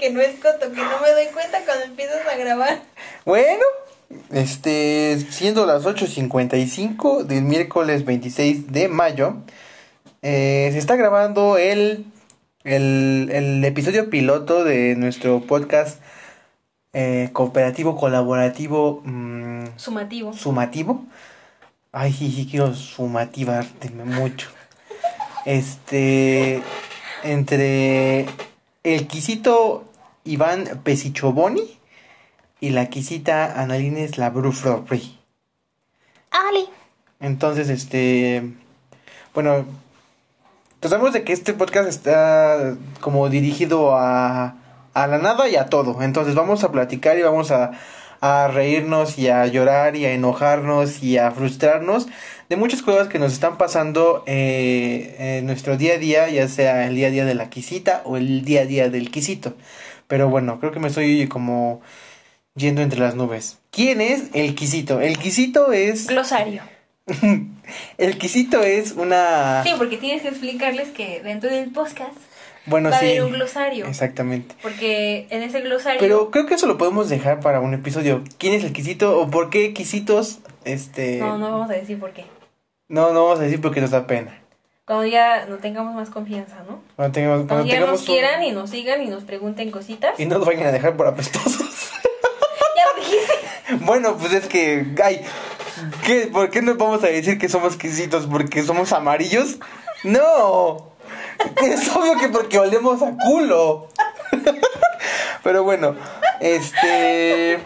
que 0.00 0.10
no 0.10 0.20
es 0.20 0.34
coto, 0.40 0.72
que 0.72 0.80
no 0.80 1.00
me 1.00 1.10
doy 1.12 1.26
cuenta 1.32 1.58
cuando 1.64 1.84
empiezas 1.84 2.26
a 2.26 2.36
grabar. 2.36 2.82
Bueno, 3.24 3.62
este, 4.32 5.18
siendo 5.30 5.66
las 5.66 5.84
8.55 5.84 7.24
del 7.24 7.42
miércoles 7.42 8.04
26 8.04 8.72
de 8.72 8.88
mayo, 8.88 9.34
eh, 10.22 10.70
se 10.72 10.78
está 10.78 10.96
grabando 10.96 11.58
el, 11.58 12.06
el, 12.64 13.28
el 13.32 13.64
episodio 13.64 14.10
piloto 14.10 14.64
de 14.64 14.96
nuestro 14.96 15.40
podcast 15.42 16.00
eh, 16.92 17.28
cooperativo, 17.32 17.96
colaborativo, 17.96 19.02
mm, 19.04 19.66
Sumativo. 19.76 20.32
sumativo. 20.32 21.04
Ay, 21.92 22.12
sí, 22.12 22.32
sí, 22.32 22.48
quiero 22.50 22.74
sumativarte 22.74 23.90
mucho. 23.90 24.48
Este, 25.44 26.62
entre 27.22 28.26
el 28.82 29.06
quisito 29.06 29.84
Iván 30.24 30.80
Pesichoboni 30.84 31.78
y 32.60 32.70
la 32.70 32.90
quisita 32.90 33.60
Analines 33.60 34.18
Labrufrofri. 34.18 35.18
Ali. 36.30 36.68
Entonces, 37.20 37.68
este, 37.68 38.42
bueno, 39.34 39.64
tratamos 40.80 41.12
de 41.12 41.24
que 41.24 41.32
este 41.32 41.54
podcast 41.54 41.88
está 41.88 42.76
como 43.00 43.28
dirigido 43.28 43.96
a, 43.96 44.54
a 44.94 45.06
la 45.06 45.18
nada 45.18 45.48
y 45.48 45.56
a 45.56 45.66
todo. 45.66 46.02
Entonces 46.02 46.34
vamos 46.34 46.64
a 46.64 46.72
platicar 46.72 47.18
y 47.18 47.22
vamos 47.22 47.50
a, 47.50 47.72
a 48.20 48.48
reírnos 48.48 49.18
y 49.18 49.28
a 49.28 49.46
llorar 49.46 49.96
y 49.96 50.04
a 50.04 50.12
enojarnos 50.12 51.02
y 51.02 51.18
a 51.18 51.30
frustrarnos 51.30 52.06
de 52.48 52.56
muchas 52.56 52.82
cosas 52.82 53.08
que 53.08 53.18
nos 53.18 53.32
están 53.32 53.56
pasando 53.58 54.24
eh, 54.26 55.38
en 55.38 55.46
nuestro 55.46 55.76
día 55.76 55.94
a 55.94 55.98
día, 55.98 56.28
ya 56.28 56.48
sea 56.48 56.86
el 56.86 56.96
día 56.96 57.06
a 57.06 57.10
día 57.10 57.24
de 57.24 57.34
la 57.34 57.48
quisita 57.48 58.02
o 58.04 58.16
el 58.16 58.44
día 58.44 58.62
a 58.62 58.66
día 58.66 58.90
del 58.90 59.10
quisito. 59.10 59.54
Pero 60.10 60.28
bueno, 60.28 60.58
creo 60.58 60.72
que 60.72 60.80
me 60.80 60.88
estoy 60.88 61.28
como 61.28 61.82
yendo 62.56 62.82
entre 62.82 62.98
las 62.98 63.14
nubes. 63.14 63.60
¿Quién 63.70 64.00
es 64.00 64.24
el 64.34 64.56
quisito? 64.56 65.00
El 65.00 65.16
quisito 65.16 65.70
es... 65.70 66.08
Glosario. 66.08 66.62
el 67.98 68.18
quisito 68.18 68.60
es 68.60 68.90
una... 68.90 69.62
Sí, 69.62 69.70
porque 69.78 69.98
tienes 69.98 70.22
que 70.22 70.28
explicarles 70.28 70.88
que 70.88 71.22
dentro 71.22 71.48
del 71.48 71.70
podcast 71.70 72.16
Bueno, 72.66 72.90
va 72.90 72.96
a 72.96 72.98
haber 72.98 73.22
un 73.22 73.30
glosario. 73.30 73.86
Exactamente. 73.86 74.56
Porque 74.62 75.28
en 75.30 75.44
ese 75.44 75.60
glosario. 75.60 76.00
Pero 76.00 76.32
creo 76.32 76.46
que 76.46 76.54
eso 76.54 76.66
lo 76.66 76.76
podemos 76.76 77.08
dejar 77.08 77.38
para 77.38 77.60
un 77.60 77.72
episodio. 77.72 78.24
¿Quién 78.36 78.54
es 78.54 78.64
el 78.64 78.72
quisito 78.72 79.16
o 79.16 79.30
por 79.30 79.48
qué 79.48 79.72
quisitos? 79.72 80.40
Este... 80.64 81.18
No, 81.18 81.38
no 81.38 81.52
vamos 81.52 81.70
a 81.70 81.74
decir 81.74 82.00
por 82.00 82.12
qué. 82.12 82.24
No, 82.88 83.12
no 83.12 83.26
vamos 83.26 83.38
a 83.38 83.44
decir 83.44 83.60
porque 83.60 83.80
nos 83.80 83.92
da 83.92 84.08
pena. 84.08 84.42
Cuando 84.90 85.06
ya 85.06 85.46
no 85.46 85.58
tengamos 85.58 85.94
más 85.94 86.10
confianza, 86.10 86.56
¿no? 86.68 86.80
Cuando 86.96 87.12
tengamos, 87.12 87.36
Cuando 87.36 87.54
cuando 87.54 87.66
ya 87.66 87.74
tengamos 87.74 88.00
nos 88.00 88.08
un- 88.08 88.12
quieran 88.12 88.42
y 88.42 88.50
nos 88.50 88.70
sigan 88.70 89.00
y 89.02 89.06
nos 89.06 89.22
pregunten 89.22 89.70
cositas. 89.70 90.18
Y 90.18 90.26
no 90.26 90.38
nos 90.38 90.48
vayan 90.48 90.66
a 90.66 90.72
dejar 90.72 90.96
por 90.96 91.06
apestosos. 91.06 91.90
Ya 92.76 92.82
lo 92.92 93.00
dijiste. 93.00 93.34
bueno, 93.84 94.16
pues 94.16 94.32
es 94.32 94.46
que... 94.48 94.84
Ay, 95.04 95.24
¿qué? 96.04 96.26
¿Por 96.26 96.50
qué 96.50 96.60
no 96.60 96.74
vamos 96.74 97.04
a 97.04 97.06
decir 97.06 97.38
que 97.38 97.48
somos 97.48 97.76
quisitos? 97.76 98.26
¿Porque 98.26 98.64
somos 98.64 98.92
amarillos? 98.92 99.58
No. 100.02 100.90
Es 101.62 101.88
obvio 101.94 102.18
que 102.18 102.28
porque 102.28 102.58
olemos 102.58 103.00
a 103.00 103.14
culo. 103.16 103.86
Pero 105.44 105.62
bueno, 105.62 105.94
este. 106.40 107.60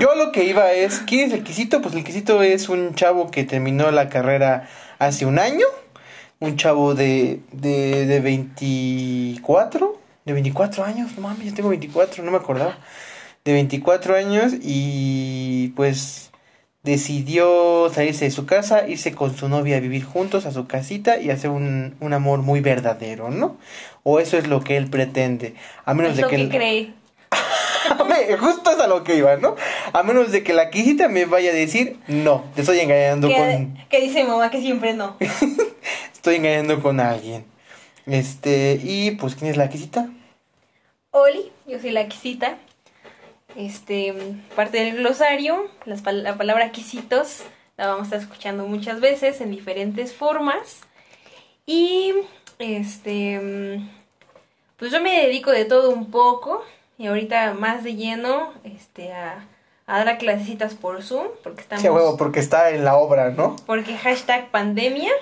Yo 0.00 0.16
lo 0.16 0.32
que 0.32 0.42
iba 0.42 0.72
es. 0.72 0.98
¿Quién 1.06 1.28
es 1.28 1.32
el 1.32 1.44
quisito? 1.44 1.80
Pues 1.80 1.94
el 1.94 2.02
quisito 2.02 2.42
es 2.42 2.68
un 2.68 2.96
chavo 2.96 3.30
que 3.30 3.44
terminó 3.44 3.88
la 3.92 4.08
carrera 4.08 4.68
hace 4.98 5.26
un 5.26 5.38
año. 5.38 5.66
Un 6.40 6.56
chavo 6.56 6.94
de, 6.94 7.40
de, 7.52 8.06
de 8.06 8.20
24. 8.20 9.96
De 10.24 10.32
24 10.32 10.84
años. 10.84 11.16
Mames, 11.18 11.46
yo 11.46 11.54
tengo 11.54 11.68
24, 11.70 12.22
no 12.24 12.30
me 12.30 12.36
acordaba. 12.38 12.76
De 13.44 13.52
24 13.52 14.16
años 14.16 14.52
y 14.60 15.68
pues 15.76 16.30
decidió 16.82 17.90
salirse 17.92 18.26
de 18.26 18.30
su 18.30 18.44
casa, 18.46 18.88
irse 18.88 19.12
con 19.12 19.36
su 19.36 19.48
novia 19.48 19.76
a 19.76 19.80
vivir 19.80 20.04
juntos 20.04 20.46
a 20.46 20.52
su 20.52 20.66
casita 20.66 21.18
y 21.20 21.30
hacer 21.30 21.50
un, 21.50 21.96
un 22.00 22.12
amor 22.12 22.40
muy 22.42 22.60
verdadero, 22.60 23.30
¿no? 23.30 23.56
O 24.04 24.20
eso 24.20 24.36
es 24.36 24.46
lo 24.46 24.60
que 24.62 24.76
él 24.76 24.88
pretende. 24.90 25.54
A 25.84 25.94
menos 25.94 26.12
Es 26.12 26.16
de 26.18 26.22
lo 26.22 26.28
que... 26.28 26.36
que 26.36 26.42
el- 26.42 26.48
cree. 26.50 26.94
Justo 28.38 28.70
es 28.72 28.78
a 28.80 28.86
lo 28.88 29.04
que 29.04 29.16
iba, 29.16 29.36
¿no? 29.36 29.54
A 29.92 30.02
menos 30.02 30.32
de 30.32 30.42
que 30.42 30.52
la 30.52 30.70
quisita 30.70 31.08
me 31.08 31.24
vaya 31.24 31.50
a 31.50 31.54
decir, 31.54 31.98
no, 32.08 32.44
te 32.54 32.60
estoy 32.62 32.80
engañando 32.80 33.28
Que, 33.28 33.34
con... 33.36 33.78
que 33.88 34.00
dice 34.00 34.24
mi 34.24 34.30
mamá 34.30 34.50
que 34.50 34.60
siempre 34.60 34.94
no. 34.94 35.16
Estoy 36.26 36.38
engañando 36.38 36.82
con 36.82 36.98
alguien. 36.98 37.44
Este, 38.04 38.80
y 38.82 39.12
pues, 39.12 39.36
¿quién 39.36 39.48
es 39.48 39.56
la 39.56 39.68
quisita? 39.68 40.08
Oli, 41.12 41.52
yo 41.68 41.78
soy 41.78 41.92
la 41.92 42.08
quisita. 42.08 42.56
Este, 43.54 44.12
parte 44.56 44.78
del 44.78 44.96
glosario, 44.96 45.70
las 45.84 46.02
la 46.02 46.36
palabra 46.36 46.72
quisitos 46.72 47.44
la 47.76 47.86
vamos 47.86 48.00
a 48.00 48.04
estar 48.06 48.18
escuchando 48.18 48.66
muchas 48.66 49.00
veces 49.00 49.40
en 49.40 49.52
diferentes 49.52 50.14
formas. 50.14 50.80
Y 51.64 52.12
este, 52.58 53.80
pues 54.78 54.90
yo 54.90 55.00
me 55.00 55.22
dedico 55.22 55.52
de 55.52 55.64
todo 55.64 55.90
un 55.90 56.10
poco 56.10 56.64
y 56.98 57.06
ahorita 57.06 57.54
más 57.54 57.84
de 57.84 57.94
lleno 57.94 58.52
este, 58.64 59.12
a, 59.12 59.46
a 59.86 60.04
dar 60.04 60.18
clasecitas 60.18 60.74
por 60.74 61.04
Zoom 61.04 61.28
porque 61.44 61.60
estamos 61.60 61.82
Sí, 61.82 61.88
huevo, 61.88 62.16
porque 62.16 62.40
está 62.40 62.70
en 62.70 62.84
la 62.84 62.96
obra, 62.96 63.30
¿no? 63.30 63.54
porque 63.64 63.96
hashtag 63.96 64.50
pandemia. 64.50 65.12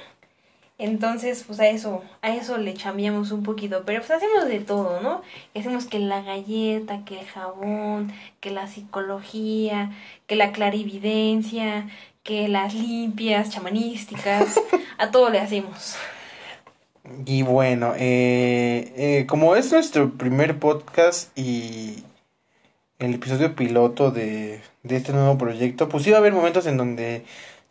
Entonces, 0.77 1.45
pues 1.47 1.61
a 1.61 1.69
eso, 1.69 2.03
a 2.21 2.35
eso 2.35 2.59
le 2.59 2.75
chambeamos 2.75 3.31
un 3.31 3.45
poquito, 3.45 3.85
pero 3.87 4.01
pues 4.01 4.11
hacemos 4.11 4.47
de 4.49 4.59
todo, 4.59 5.01
¿no? 5.01 5.23
Hacemos 5.55 5.87
que 5.87 6.01
la 6.01 6.23
galleta, 6.23 7.05
que 7.05 7.21
el 7.21 7.27
jabón, 7.27 8.13
que 8.41 8.51
la 8.51 8.67
psicología, 8.67 9.93
que 10.27 10.35
la 10.35 10.51
clarividencia, 10.51 11.89
que 12.25 12.49
las 12.49 12.75
limpias 12.75 13.51
chamanísticas, 13.51 14.61
a 14.99 15.11
todo 15.13 15.31
le 15.31 15.39
hacemos. 15.39 15.97
Y 17.25 17.43
bueno, 17.43 17.93
eh, 17.97 18.93
eh, 18.97 19.27
como 19.29 19.55
es 19.57 19.71
nuestro 19.71 20.11
primer 20.11 20.59
podcast 20.59 21.37
y 21.39 22.03
el 22.99 23.15
episodio 23.15 23.55
piloto 23.55 24.11
de, 24.11 24.61
de 24.83 24.97
este 24.97 25.13
nuevo 25.13 25.39
proyecto, 25.39 25.89
pues 25.89 26.03
sí 26.03 26.11
va 26.11 26.17
a 26.17 26.21
haber 26.21 26.33
momentos 26.33 26.67
en 26.67 26.79
donde 26.79 27.25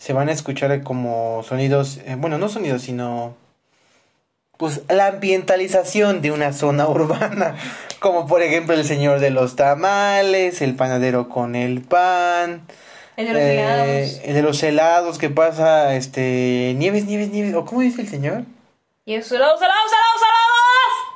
se 0.03 0.11
van 0.11 0.27
a 0.27 0.33
escuchar 0.33 0.83
como 0.83 1.43
sonidos, 1.47 1.99
eh, 2.05 2.17
bueno, 2.17 2.37
no 2.37 2.49
sonidos, 2.49 2.81
sino 2.81 3.37
pues 4.57 4.81
la 4.89 5.07
ambientalización 5.07 6.21
de 6.21 6.31
una 6.31 6.51
zona 6.51 6.85
urbana, 6.89 7.55
como 8.01 8.27
por 8.27 8.41
ejemplo 8.41 8.75
el 8.75 8.83
señor 8.83 9.21
de 9.21 9.29
los 9.29 9.55
tamales, 9.55 10.61
el 10.61 10.75
panadero 10.75 11.29
con 11.29 11.55
el 11.55 11.79
pan, 11.79 12.67
El 13.15 13.27
de 13.27 13.33
los 13.33 13.41
eh, 13.41 13.53
helados. 13.53 14.21
el 14.25 14.33
de 14.33 14.41
los 14.41 14.61
helados 14.61 15.17
que 15.19 15.29
pasa, 15.29 15.95
este, 15.95 16.73
nieves, 16.75 17.05
nieves, 17.05 17.29
nieves, 17.29 17.55
o 17.55 17.63
cómo 17.63 17.79
dice 17.79 18.01
el 18.01 18.09
señor. 18.09 18.43
Y 19.05 19.13
helados, 19.13 19.31
helados, 19.31 19.61
helados. 19.61 20.02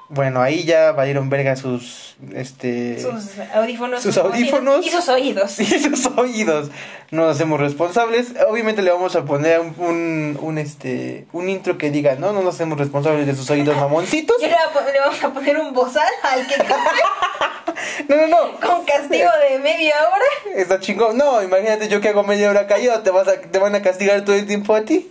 Bueno, 0.10 0.42
ahí 0.42 0.64
ya 0.64 0.94
valieron 0.94 1.30
verga 1.30 1.58
sus, 1.58 2.16
este... 2.34 2.98
Sus 3.02 3.38
audífonos. 3.54 4.02
Sus 4.02 4.18
audífonos. 4.18 4.86
Y 4.86 4.90
sus 4.90 5.10
oídos. 5.10 5.60
y 5.60 5.66
sus 5.66 6.06
oídos. 6.18 6.70
No 7.12 7.26
nos 7.26 7.36
hacemos 7.36 7.60
responsables. 7.60 8.28
Obviamente 8.50 8.82
le 8.82 8.92
vamos 8.92 9.16
a 9.18 9.26
poner 9.26 9.60
un, 9.60 9.76
un, 9.78 10.38
un, 10.42 10.58
este, 10.58 11.28
un 11.34 11.50
intro 11.50 11.78
que 11.78 11.92
diga, 11.92 12.16
no, 12.16 12.32
no 12.32 12.42
nos 12.42 12.56
hacemos 12.56 12.78
responsables 12.80 13.28
de 13.28 13.36
sus 13.36 13.50
oídos 13.50 13.76
mamoncitos. 13.76 14.38
Y 14.42 14.46
ahora 14.46 14.70
po- 14.74 14.80
le 14.92 15.00
vamos 15.00 15.22
a 15.24 15.30
poner 15.34 15.58
un 15.60 15.74
bozal 15.74 16.08
al 16.24 16.48
que 16.48 16.56
No, 18.08 18.16
no, 18.16 18.28
no. 18.28 18.60
con 18.60 18.86
castigo 18.86 19.30
de 19.50 19.60
media 19.60 19.94
hora. 20.08 20.56
Está 20.56 20.80
chingón. 20.80 21.18
No, 21.18 21.44
imagínate 21.44 21.90
yo 21.90 22.00
que 22.00 22.10
hago 22.10 22.24
media 22.24 22.50
hora 22.50 22.66
callado, 22.66 23.02
te, 23.02 23.12
vas 23.12 23.28
a, 23.28 23.42
te 23.42 23.60
van 23.60 23.76
a 23.76 23.82
castigar 23.82 24.24
todo 24.24 24.36
el 24.36 24.48
tiempo 24.48 24.74
a 24.74 24.82
ti. 24.84 25.10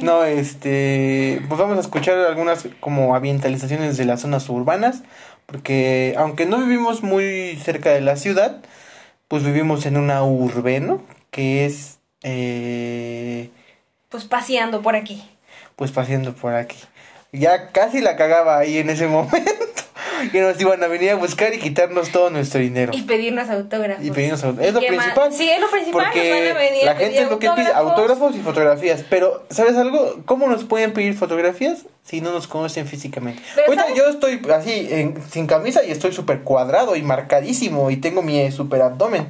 No, 0.00 0.24
este, 0.24 1.42
pues 1.48 1.60
vamos 1.60 1.76
a 1.76 1.80
escuchar 1.80 2.18
algunas 2.18 2.66
como 2.80 3.14
ambientalizaciones 3.14 3.96
de 3.96 4.04
las 4.06 4.20
zonas 4.22 4.48
urbanas, 4.48 5.02
porque 5.46 6.14
aunque 6.16 6.46
no 6.46 6.58
vivimos 6.58 7.02
muy 7.02 7.56
cerca 7.62 7.90
de 7.90 8.00
la 8.00 8.16
ciudad, 8.16 8.62
pues 9.28 9.44
vivimos 9.44 9.84
en 9.86 9.96
una 9.98 10.22
urbe, 10.24 10.80
¿no? 10.80 11.02
Que 11.30 11.66
es, 11.66 11.98
eh, 12.22 13.50
Pues 14.08 14.24
paseando 14.24 14.80
por 14.82 14.96
aquí. 14.96 15.22
pues 15.76 15.90
paseando 15.90 16.32
por 16.34 16.54
aquí. 16.54 16.78
Ya 17.32 17.70
casi 17.72 18.00
la 18.00 18.16
cagaba 18.16 18.58
ahí 18.58 18.78
en 18.78 18.90
ese 18.90 19.06
momento, 19.08 19.50
que 20.30 20.40
nos 20.40 20.60
iban 20.60 20.82
a 20.82 20.86
venir 20.86 21.10
a 21.10 21.14
buscar 21.16 21.52
y 21.54 21.58
quitarnos 21.58 22.10
todo 22.10 22.30
nuestro 22.30 22.60
dinero. 22.60 22.92
Y 22.94 23.02
pedirnos 23.02 23.48
autógrafos. 23.48 24.04
Y 24.04 24.10
pedirnos 24.10 24.44
autógrafos. 24.44 24.68
Es 24.68 24.74
lo 24.74 24.80
principal. 24.80 25.32
Sí, 25.32 25.48
es 25.50 25.60
lo 25.60 25.68
principal. 25.70 26.04
Porque 26.04 26.30
nos 26.30 26.38
van 26.40 26.56
a 26.56 26.60
venir 26.60 26.84
la 26.84 26.94
gente 26.96 27.18
es 27.22 27.30
lo 27.30 27.38
que 27.38 27.50
pide, 27.50 27.72
autógrafos 27.72 28.36
y 28.36 28.40
fotografías. 28.40 29.04
Pero, 29.08 29.44
¿sabes 29.50 29.76
algo? 29.76 30.22
¿Cómo 30.24 30.46
nos 30.48 30.64
pueden 30.64 30.92
pedir 30.92 31.14
fotografías 31.14 31.86
si 32.04 32.20
no 32.20 32.32
nos 32.32 32.46
conocen 32.46 32.86
físicamente? 32.86 33.42
Pero, 33.54 33.66
Ahorita 33.68 33.82
¿sabes? 33.84 33.98
yo 33.98 34.08
estoy 34.08 34.40
así, 34.52 34.88
en- 34.90 35.22
sin 35.30 35.46
camisa 35.46 35.82
y 35.84 35.90
estoy 35.90 36.12
súper 36.12 36.40
cuadrado 36.42 36.96
y 36.96 37.02
marcadísimo 37.02 37.90
y 37.90 37.96
tengo 37.96 38.22
mi 38.22 38.50
súper 38.52 38.82
abdomen. 38.82 39.26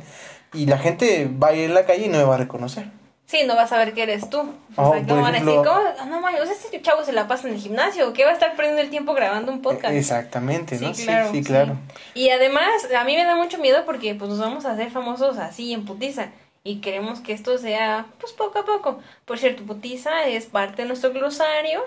Y 0.55 0.67
la 0.67 0.79
gente 0.79 1.31
va 1.43 1.49
a 1.49 1.53
ir 1.55 1.65
en 1.65 1.75
la 1.75 1.85
calle 1.87 2.07
y 2.07 2.09
no 2.09 2.19
me 2.19 2.25
va 2.25 2.35
a 2.35 2.39
reconocer. 2.39 2.87
Sí, 3.33 3.45
no 3.47 3.57
vas 3.57 3.73
a 3.73 3.79
ver 3.79 3.95
que 3.95 4.03
eres 4.03 4.29
tú. 4.29 4.41
O 4.41 4.45
Oh, 4.77 4.93
sea, 4.93 5.01
por 5.01 5.09
¿cómo 5.09 5.23
van 5.23 5.35
a 5.35 5.39
decir? 5.39 5.55
¿Cómo? 5.57 5.81
Ah, 5.99 6.05
No, 6.05 6.21
mames, 6.21 6.51
este 6.51 6.83
chavo 6.83 7.03
se 7.03 7.13
la 7.15 7.27
pasa 7.27 7.49
en 7.49 7.55
el 7.55 7.61
gimnasio. 7.61 8.13
¿Qué 8.13 8.25
va 8.25 8.31
a 8.31 8.35
estar 8.35 8.55
perdiendo 8.57 8.83
el 8.83 8.91
tiempo 8.91 9.15
grabando 9.15 9.51
un 9.51 9.63
podcast? 9.63 9.95
Exactamente, 9.95 10.79
¿no? 10.79 10.93
Sí, 10.93 11.05
claro. 11.07 11.31
sí, 11.33 11.43
claro. 11.43 11.77
Y 12.13 12.29
además, 12.29 12.87
a 12.95 13.05
mí 13.05 13.17
me 13.17 13.25
da 13.25 13.35
mucho 13.35 13.57
miedo 13.57 13.87
porque 13.87 14.15
pues 14.15 14.29
nos 14.29 14.39
vamos 14.39 14.67
a 14.67 14.73
hacer 14.73 14.91
famosos 14.91 15.39
así 15.39 15.73
en 15.73 15.87
putiza. 15.87 16.27
Y 16.63 16.81
queremos 16.83 17.21
que 17.21 17.33
esto 17.33 17.57
sea, 17.57 18.05
pues 18.21 18.35
poco 18.35 18.59
a 18.59 18.65
poco. 18.67 19.01
Por 19.25 19.39
cierto, 19.39 19.63
putiza 19.63 20.27
es 20.27 20.45
parte 20.45 20.83
de 20.83 20.89
nuestro 20.89 21.11
glosario. 21.15 21.83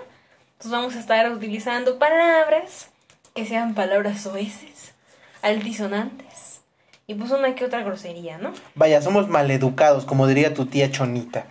Entonces 0.54 0.72
vamos 0.72 0.96
a 0.96 0.98
estar 0.98 1.30
utilizando 1.30 1.96
palabras 2.00 2.90
que 3.36 3.46
sean 3.46 3.74
palabras 3.74 4.20
soeces, 4.22 4.94
altisonantes. 5.42 6.55
Y 7.06 7.14
pues 7.14 7.30
una 7.30 7.54
que 7.54 7.64
otra 7.64 7.82
grosería, 7.82 8.38
¿no? 8.38 8.52
Vaya, 8.74 9.00
somos 9.00 9.28
maleducados, 9.28 10.04
como 10.04 10.26
diría 10.26 10.54
tu 10.54 10.66
tía 10.66 10.90
Chonita. 10.90 11.46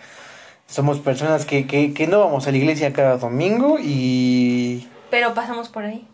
Somos 0.68 1.00
personas 1.00 1.46
que, 1.46 1.66
que, 1.68 1.94
que 1.94 2.08
no 2.08 2.20
vamos 2.20 2.48
a 2.48 2.52
la 2.52 2.58
iglesia 2.58 2.92
cada 2.92 3.18
domingo 3.18 3.78
y... 3.80 4.88
Pero 5.10 5.34
pasamos 5.34 5.70
por 5.70 5.86
ahí. 5.86 6.06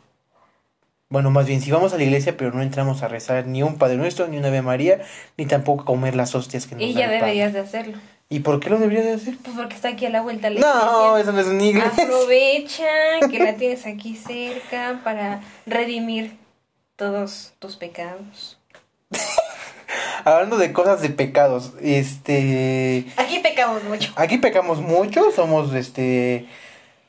Bueno, 1.10 1.30
más 1.30 1.46
bien, 1.46 1.60
si 1.60 1.72
vamos 1.72 1.92
a 1.92 1.98
la 1.98 2.04
iglesia, 2.04 2.38
pero 2.38 2.52
no 2.52 2.62
entramos 2.62 3.04
a 3.04 3.08
rezar 3.08 3.46
ni 3.48 3.64
un 3.64 3.78
Padre 3.78 3.98
Nuestro, 3.98 4.28
ni 4.28 4.38
una 4.38 4.48
Ave 4.48 4.62
María, 4.62 5.02
ni 5.38 5.46
tampoco 5.46 5.82
a 5.82 5.86
comer 5.86 6.16
las 6.16 6.36
hostias 6.36 6.68
que 6.68 6.76
nos 6.76 6.84
Y 6.84 6.94
da 6.94 7.00
ya 7.00 7.06
el 7.06 7.12
deberías 7.20 7.52
de 7.52 7.60
hacerlo. 7.60 7.98
¿Y 8.30 8.40
por 8.40 8.62
qué 8.62 8.70
lo 8.70 8.80
deberías 8.80 9.06
de 9.06 9.14
hacer? 9.14 9.36
Pues 9.44 9.58
porque 9.58 9.76
está 9.76 9.90
aquí 9.90 10.06
a 10.06 10.10
la 10.10 10.22
vuelta 10.22 10.50
la 10.50 10.62
No, 10.62 11.18
eso 11.18 11.34
no 11.34 11.42
es 11.42 11.48
una 11.48 11.66
iglesia. 11.66 12.04
Aprovecha 12.06 12.86
que 13.30 13.40
la 13.40 13.56
tienes 13.56 13.86
aquí 13.86 14.16
cerca 14.16 15.02
para 15.04 15.42
redimir 15.66 16.38
todos 16.96 17.52
tus 17.60 17.76
pecados. 17.76 18.61
Hablando 20.25 20.58
de 20.58 20.72
cosas 20.72 21.02
de 21.02 21.10
pecados, 21.10 21.74
este... 21.81 23.06
Aquí 23.18 23.40
pecamos 23.40 23.84
mucho. 23.84 24.12
Aquí 24.16 24.38
pecamos 24.38 24.80
mucho, 24.80 25.31
somos, 25.31 25.74
este... 25.74 26.48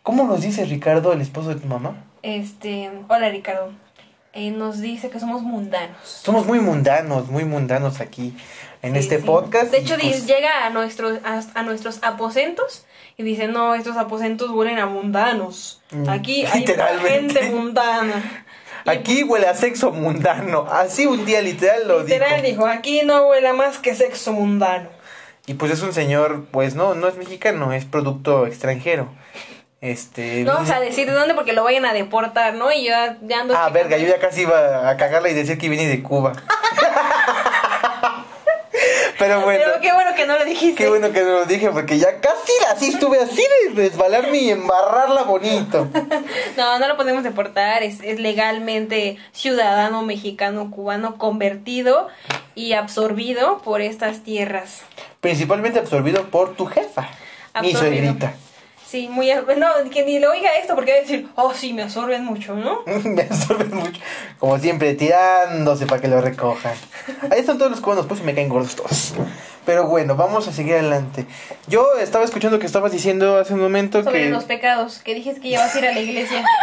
¿Cómo 0.02 0.24
nos 0.24 0.40
dice 0.40 0.64
Ricardo, 0.64 1.12
el 1.12 1.20
esposo 1.20 1.50
de 1.50 1.56
tu 1.56 1.66
mamá? 1.68 2.04
Este, 2.22 2.90
hola 3.08 3.28
Ricardo. 3.28 3.72
Eh, 4.32 4.50
nos 4.50 4.80
dice 4.80 5.10
que 5.10 5.20
somos 5.20 5.42
mundanos. 5.42 5.96
Somos 6.02 6.46
muy 6.46 6.58
mundanos, 6.58 7.28
muy 7.28 7.44
mundanos 7.44 8.00
aquí 8.00 8.34
en 8.80 8.94
Sí, 8.94 8.98
este 9.00 9.18
sí. 9.18 9.24
podcast. 9.24 9.70
De 9.70 9.78
hecho, 9.78 9.96
pues, 10.00 10.26
llega 10.26 10.66
a 10.66 10.70
nuestros, 10.70 11.18
a, 11.24 11.42
a 11.54 11.62
nuestros 11.62 12.02
aposentos 12.02 12.86
y 13.18 13.22
dice, 13.24 13.46
no, 13.46 13.74
estos 13.74 13.96
aposentos 13.98 14.50
huelen 14.50 14.78
a 14.78 14.86
mundanos. 14.86 15.82
Mm, 15.90 16.08
Aquí 16.08 16.46
hay 16.46 16.64
gente 16.66 17.50
mundana. 17.50 18.46
Aquí 18.86 19.22
huele 19.22 19.46
a 19.46 19.54
sexo 19.54 19.90
mundano. 19.92 20.66
Así 20.70 21.06
un 21.06 21.24
día 21.24 21.40
literal 21.40 21.86
lo 21.86 22.02
Literal 22.02 22.42
dijo. 22.42 22.46
dijo, 22.62 22.66
aquí 22.66 23.02
no 23.04 23.26
huele 23.28 23.52
más 23.52 23.78
que 23.78 23.94
sexo 23.94 24.32
mundano. 24.32 24.88
Y 25.46 25.54
pues 25.54 25.72
es 25.72 25.82
un 25.82 25.92
señor, 25.92 26.44
pues 26.50 26.74
no, 26.74 26.94
no 26.94 27.08
es 27.08 27.16
mexicano, 27.16 27.72
es 27.72 27.84
producto 27.84 28.46
extranjero. 28.46 29.08
Este. 29.80 30.44
No 30.44 30.54
vamos 30.54 30.70
a 30.70 30.78
decir 30.78 31.06
de 31.06 31.12
dónde 31.12 31.34
porque 31.34 31.52
lo 31.52 31.64
vayan 31.64 31.84
a 31.84 31.92
deportar, 31.92 32.54
¿no? 32.54 32.70
Y 32.72 32.84
yo 32.84 32.92
ya 33.22 33.40
ando... 33.40 33.56
Ah, 33.56 33.68
verga, 33.70 33.98
yo 33.98 34.06
ya 34.06 34.20
casi 34.20 34.42
iba 34.42 34.88
a 34.88 34.96
cagarla 34.96 35.28
y 35.28 35.34
decir 35.34 35.58
que 35.58 35.68
viene 35.68 35.88
de 35.88 36.02
Cuba. 36.02 36.32
Pero 39.22 39.40
bueno. 39.42 39.62
Pero 39.64 39.80
qué 39.80 39.92
bueno 39.92 40.10
que 40.16 40.26
no 40.26 40.36
lo 40.36 40.44
dijiste. 40.44 40.82
Qué 40.82 40.88
bueno 40.88 41.12
que 41.12 41.22
no 41.22 41.30
lo 41.30 41.44
dije 41.46 41.70
porque 41.70 41.96
ya 41.96 42.20
casi 42.20 42.52
así 42.72 42.88
estuve 42.88 43.20
así 43.20 43.40
de 43.68 43.74
resbalarme 43.82 44.38
y 44.38 44.50
embarrarla 44.50 45.22
bonito. 45.22 45.88
No, 46.56 46.78
no 46.78 46.88
lo 46.88 46.96
podemos 46.96 47.22
deportar, 47.22 47.82
es, 47.82 48.00
es 48.02 48.18
legalmente 48.20 49.16
ciudadano 49.32 50.02
mexicano 50.02 50.70
cubano 50.70 51.16
convertido 51.18 52.08
y 52.54 52.72
absorbido 52.72 53.58
por 53.58 53.80
estas 53.80 54.22
tierras. 54.22 54.82
Principalmente 55.20 55.78
absorbido 55.78 56.24
por 56.24 56.54
tu 56.56 56.66
jefa, 56.66 57.02
mi 57.62 57.70
Absorbido. 57.72 57.78
suegrita. 57.80 58.34
Sí, 58.92 59.08
muy... 59.08 59.32
No, 59.56 59.90
que 59.90 60.04
ni 60.04 60.18
lo 60.18 60.32
oiga 60.32 60.50
esto 60.60 60.74
porque 60.74 60.90
va 60.92 60.98
a 60.98 61.00
decir, 61.00 61.26
oh, 61.36 61.54
sí, 61.54 61.72
me 61.72 61.80
absorben 61.80 62.26
mucho, 62.26 62.54
¿no? 62.54 62.82
Me 63.04 63.22
absorben 63.22 63.74
mucho. 63.74 63.98
Como 64.38 64.58
siempre, 64.58 64.92
tirándose 64.92 65.86
para 65.86 66.02
que 66.02 66.08
lo 66.08 66.20
recojan. 66.20 66.74
Ahí 67.30 67.40
están 67.40 67.56
todos 67.56 67.70
los 67.70 67.80
cubanos, 67.80 68.04
pues 68.04 68.22
me 68.22 68.34
caen 68.34 68.50
gordos 68.50 68.76
todos. 68.76 69.14
Pero 69.64 69.86
bueno, 69.86 70.14
vamos 70.14 70.46
a 70.46 70.52
seguir 70.52 70.74
adelante. 70.74 71.24
Yo 71.68 71.94
estaba 72.02 72.26
escuchando 72.26 72.58
que 72.58 72.66
estabas 72.66 72.92
diciendo 72.92 73.38
hace 73.38 73.54
un 73.54 73.60
momento 73.60 74.02
Sobre 74.02 74.24
que... 74.24 74.28
los 74.28 74.44
pecados, 74.44 74.98
que 74.98 75.14
dijiste 75.14 75.40
que 75.40 75.48
ya 75.48 75.60
vas 75.60 75.74
a 75.74 75.78
ir 75.78 75.86
a 75.86 75.92
la 75.92 76.00
iglesia. 76.00 76.44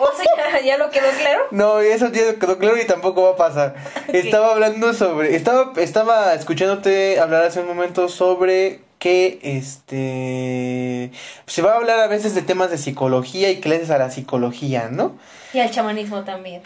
O 0.00 0.10
sea, 0.16 0.60
¿ya, 0.60 0.64
ya 0.64 0.78
lo 0.78 0.90
quedó 0.90 1.08
claro? 1.18 1.42
No, 1.50 1.80
eso 1.80 2.10
ya 2.12 2.34
quedó 2.38 2.58
claro 2.58 2.80
y 2.80 2.86
tampoco 2.86 3.22
va 3.22 3.30
a 3.30 3.36
pasar. 3.36 3.74
Estaba 4.12 4.52
hablando 4.52 4.92
sobre... 4.92 5.34
Estaba, 5.34 5.72
estaba 5.76 6.34
escuchándote 6.34 7.18
hablar 7.18 7.42
hace 7.44 7.60
un 7.60 7.66
momento 7.66 8.08
sobre 8.08 8.80
que 9.04 9.38
este... 9.42 11.10
Se 11.46 11.60
va 11.60 11.72
a 11.72 11.76
hablar 11.76 12.00
a 12.00 12.06
veces 12.06 12.34
de 12.34 12.40
temas 12.40 12.70
de 12.70 12.78
psicología 12.78 13.50
y 13.50 13.60
clases 13.60 13.90
a 13.90 13.98
la 13.98 14.10
psicología, 14.10 14.88
¿no? 14.90 15.18
Y 15.52 15.58
al 15.58 15.70
chamanismo 15.70 16.24
también. 16.24 16.62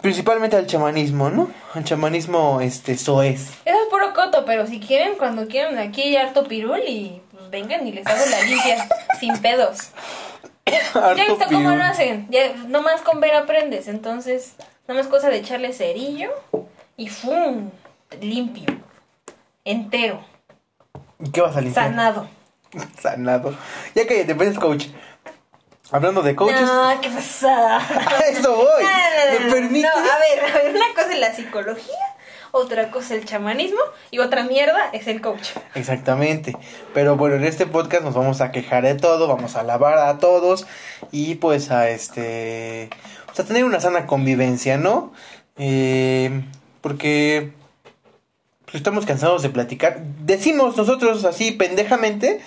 Principalmente 0.00 0.56
al 0.56 0.66
chamanismo, 0.66 1.28
¿no? 1.28 1.50
Al 1.74 1.84
chamanismo, 1.84 2.62
este, 2.62 2.96
soez. 2.96 3.50
Eso 3.66 3.76
es 3.82 3.88
puro 3.90 4.14
coto, 4.14 4.46
pero 4.46 4.66
si 4.66 4.80
quieren, 4.80 5.16
cuando 5.18 5.46
quieran, 5.46 5.76
aquí 5.76 6.00
hay 6.00 6.16
harto 6.16 6.44
pirul 6.44 6.80
y 6.88 7.20
pues 7.30 7.50
vengan 7.50 7.86
y 7.86 7.92
les 7.92 8.06
hago 8.06 8.24
la 8.30 8.40
limpia 8.44 8.88
sin 9.20 9.36
pedos. 9.42 9.90
Ya 10.64 11.22
he 11.22 11.28
visto 11.28 11.44
cómo 11.52 11.68
lo 11.68 11.84
hacen. 11.84 12.26
Ya, 12.30 12.54
nomás 12.66 13.02
con 13.02 13.20
ver 13.20 13.34
aprendes. 13.34 13.88
Entonces, 13.88 14.54
nomás 14.88 15.06
cosa 15.06 15.28
de 15.28 15.36
echarle 15.36 15.74
cerillo 15.74 16.30
y 16.96 17.10
¡fum! 17.10 17.68
Limpio. 18.22 18.74
Entero. 19.66 20.24
¿Y 21.20 21.30
qué 21.30 21.40
vas 21.40 21.56
a 21.56 21.60
limpiar? 21.60 21.86
Sanado. 21.86 22.28
Sanado. 23.00 23.56
Ya 23.94 24.06
cállate, 24.06 24.34
pues 24.34 24.58
coach. 24.58 24.86
Hablando 25.90 26.22
de 26.22 26.34
coaches. 26.34 26.62
No, 26.62 27.00
¿qué 27.00 27.10
pasa? 27.10 27.76
A 27.78 28.18
eso 28.28 28.56
voy. 28.56 28.82
No, 28.82 29.38
no, 29.38 29.44
¿Me 29.44 29.52
permites? 29.52 29.90
no, 29.94 30.00
a 30.00 30.18
ver, 30.18 30.50
a 30.50 30.58
ver, 30.58 30.74
una 30.74 30.94
cosa 30.94 31.12
es 31.12 31.20
la 31.20 31.32
psicología, 31.34 31.94
otra 32.52 32.90
cosa 32.90 33.14
es 33.14 33.20
el 33.20 33.26
chamanismo 33.26 33.80
y 34.10 34.18
otra 34.18 34.44
mierda 34.44 34.90
es 34.92 35.06
el 35.06 35.20
coach. 35.20 35.50
Exactamente. 35.74 36.56
Pero 36.94 37.16
bueno, 37.16 37.36
en 37.36 37.44
este 37.44 37.66
podcast 37.66 38.02
nos 38.02 38.14
vamos 38.14 38.40
a 38.40 38.50
quejar 38.50 38.84
de 38.84 38.94
todo, 38.94 39.28
vamos 39.28 39.56
a 39.56 39.60
alabar 39.60 39.98
a 39.98 40.18
todos 40.18 40.66
y 41.12 41.36
pues 41.36 41.70
a 41.70 41.88
este... 41.90 42.90
Pues 43.26 43.40
a 43.40 43.44
tener 43.44 43.64
una 43.64 43.80
sana 43.80 44.06
convivencia, 44.06 44.78
¿no? 44.78 45.12
Eh, 45.56 46.42
porque 46.80 47.52
estamos 48.76 49.06
cansados 49.06 49.42
de 49.42 49.50
platicar. 49.50 50.00
Decimos 50.20 50.76
nosotros 50.76 51.24
así 51.24 51.52
pendejamente 51.52 52.40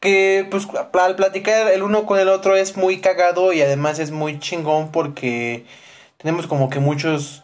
que 0.00 0.46
pues 0.50 0.66
al 0.98 1.16
platicar 1.16 1.68
el 1.68 1.82
uno 1.82 2.06
con 2.06 2.18
el 2.18 2.28
otro 2.28 2.56
es 2.56 2.76
muy 2.76 3.00
cagado 3.00 3.52
y 3.52 3.60
además 3.60 3.98
es 3.98 4.10
muy 4.10 4.38
chingón 4.38 4.92
porque 4.92 5.66
tenemos 6.16 6.46
como 6.46 6.70
que 6.70 6.80
muchos 6.80 7.42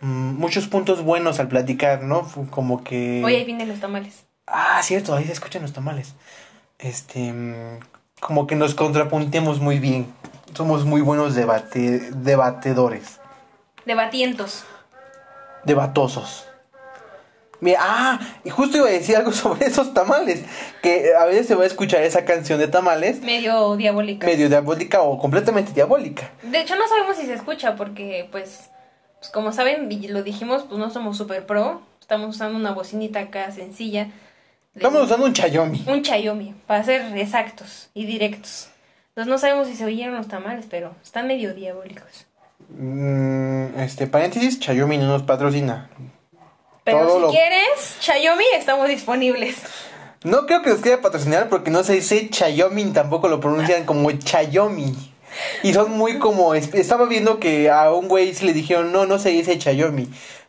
mm, 0.00 0.34
muchos 0.38 0.66
puntos 0.68 1.02
buenos 1.02 1.40
al 1.40 1.48
platicar, 1.48 2.02
¿no? 2.02 2.30
Como 2.50 2.84
que 2.84 3.22
Hoy 3.24 3.34
ahí 3.34 3.44
vienen 3.44 3.68
los 3.68 3.80
tamales. 3.80 4.24
Ah, 4.46 4.80
cierto, 4.82 5.14
ahí 5.14 5.24
se 5.24 5.32
escuchan 5.32 5.62
los 5.62 5.72
tamales. 5.72 6.14
Este, 6.78 7.32
mm, 7.32 7.78
como 8.20 8.46
que 8.46 8.56
nos 8.56 8.74
contrapuntemos 8.74 9.60
muy 9.60 9.78
bien. 9.78 10.12
Somos 10.54 10.84
muy 10.84 11.00
buenos 11.00 11.34
debate, 11.34 12.10
debatedores, 12.10 13.20
Debatientos. 13.86 14.64
debatosos. 15.64 16.46
Mira, 17.60 17.78
ah, 17.82 18.20
y 18.44 18.50
justo 18.50 18.78
iba 18.78 18.86
a 18.86 18.90
decir 18.90 19.16
algo 19.16 19.32
sobre 19.32 19.66
esos 19.66 19.92
tamales, 19.92 20.42
que 20.82 21.12
a 21.18 21.24
veces 21.26 21.46
se 21.46 21.54
va 21.54 21.64
a 21.64 21.66
escuchar 21.66 22.02
esa 22.02 22.24
canción 22.24 22.58
de 22.58 22.68
tamales 22.68 23.20
Medio 23.20 23.76
diabólica. 23.76 24.26
medio 24.26 24.48
diabólica 24.48 25.02
o 25.02 25.18
completamente 25.18 25.72
diabólica. 25.72 26.30
De 26.42 26.60
hecho, 26.60 26.76
no 26.76 26.88
sabemos 26.88 27.16
si 27.16 27.26
se 27.26 27.34
escucha 27.34 27.76
porque, 27.76 28.28
pues, 28.32 28.70
pues 29.18 29.30
como 29.30 29.52
saben, 29.52 29.90
y 29.92 30.08
lo 30.08 30.22
dijimos, 30.22 30.64
pues 30.68 30.78
no 30.78 30.90
somos 30.90 31.16
super 31.16 31.44
pro. 31.46 31.82
Estamos 32.00 32.34
usando 32.34 32.58
una 32.58 32.72
bocinita 32.72 33.20
acá 33.20 33.50
sencilla. 33.52 34.08
Estamos 34.74 35.02
usando 35.02 35.26
un 35.26 35.32
chayomi. 35.32 35.84
Un 35.86 36.02
chayomi, 36.02 36.54
para 36.66 36.82
ser 36.82 37.16
exactos 37.18 37.90
y 37.92 38.06
directos. 38.06 38.68
Entonces 39.10 39.30
no 39.30 39.38
sabemos 39.38 39.68
si 39.68 39.74
se 39.76 39.84
oyeron 39.84 40.14
los 40.16 40.28
tamales, 40.28 40.66
pero 40.70 40.94
están 41.02 41.26
medio 41.26 41.54
diabólicos. 41.54 42.26
Mm, 42.70 43.78
este, 43.80 44.06
paréntesis, 44.06 44.60
chayomi 44.60 44.96
no 44.96 45.06
nos 45.06 45.22
patrocina. 45.24 45.90
Pero 46.92 47.06
Todo 47.06 47.16
si 47.16 47.22
lo- 47.22 47.30
quieres, 47.30 47.96
chayomi, 48.00 48.44
estamos 48.56 48.88
disponibles. 48.88 49.56
No 50.22 50.44
creo 50.46 50.60
que 50.62 50.70
nos 50.70 50.80
quiera 50.80 51.00
patrocinar 51.00 51.48
porque 51.48 51.70
no 51.70 51.82
se 51.82 51.94
dice 51.94 52.28
Chayomi, 52.28 52.84
tampoco 52.92 53.28
lo 53.28 53.40
pronuncian 53.40 53.84
como 53.86 54.10
Chayomi. 54.12 54.94
Y 55.62 55.72
son 55.72 55.92
muy 55.92 56.18
como. 56.18 56.54
es- 56.54 56.74
Estaba 56.74 57.06
viendo 57.06 57.38
que 57.40 57.70
a 57.70 57.90
un 57.92 58.06
güey 58.08 58.34
se 58.34 58.44
le 58.44 58.52
dijeron, 58.52 58.92
no, 58.92 59.06
no 59.06 59.18
se 59.18 59.30
dice 59.30 59.56
Chayomi. 59.58 60.08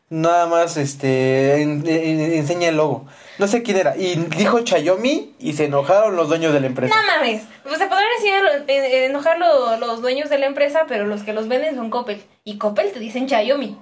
Nada 0.10 0.46
más 0.48 0.76
este 0.76 1.62
en- 1.62 1.88
en- 1.88 2.20
enseña 2.34 2.68
el 2.68 2.76
logo. 2.76 3.06
No 3.38 3.48
sé 3.48 3.64
quién 3.64 3.78
era. 3.78 3.96
Y 3.96 4.16
dijo 4.36 4.60
Chayomi 4.60 5.36
y 5.40 5.54
se 5.54 5.66
enojaron 5.66 6.18
los 6.18 6.28
dueños 6.28 6.52
de 6.52 6.60
la 6.60 6.68
empresa. 6.68 6.94
No 6.94 7.02
mames. 7.08 7.44
Pues 7.64 7.78
se 7.78 7.86
podrán 7.86 8.04
decir, 8.18 8.34
eh, 8.68 9.06
enojar 9.06 9.38
lo- 9.40 9.78
los 9.78 10.02
dueños 10.02 10.30
de 10.30 10.38
la 10.38 10.48
empresa, 10.48 10.82
pero 10.88 11.06
los 11.08 11.24
que 11.24 11.32
los 11.32 11.48
venden 11.48 11.76
son 11.76 11.90
Coppel. 11.90 12.22
Y 12.44 12.58
Coppel 12.58 12.92
te 12.92 13.00
dicen 13.00 13.28
chayomi. 13.28 13.78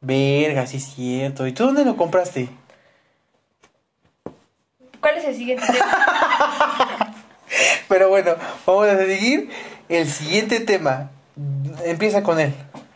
Verga, 0.00 0.66
sí 0.66 0.76
es 0.78 0.84
cierto. 0.94 1.46
¿Y 1.46 1.52
tú 1.52 1.64
dónde 1.66 1.84
lo 1.84 1.96
compraste? 1.96 2.48
¿Cuál 5.00 5.16
es 5.18 5.24
el 5.24 5.34
siguiente 5.36 5.64
tema? 5.66 7.14
Pero 7.88 8.08
bueno, 8.08 8.32
vamos 8.66 8.88
a 8.88 8.96
seguir. 8.96 9.50
El 9.88 10.08
siguiente 10.08 10.60
tema. 10.60 11.10
Empieza 11.84 12.22
con 12.22 12.38
él. 12.40 12.52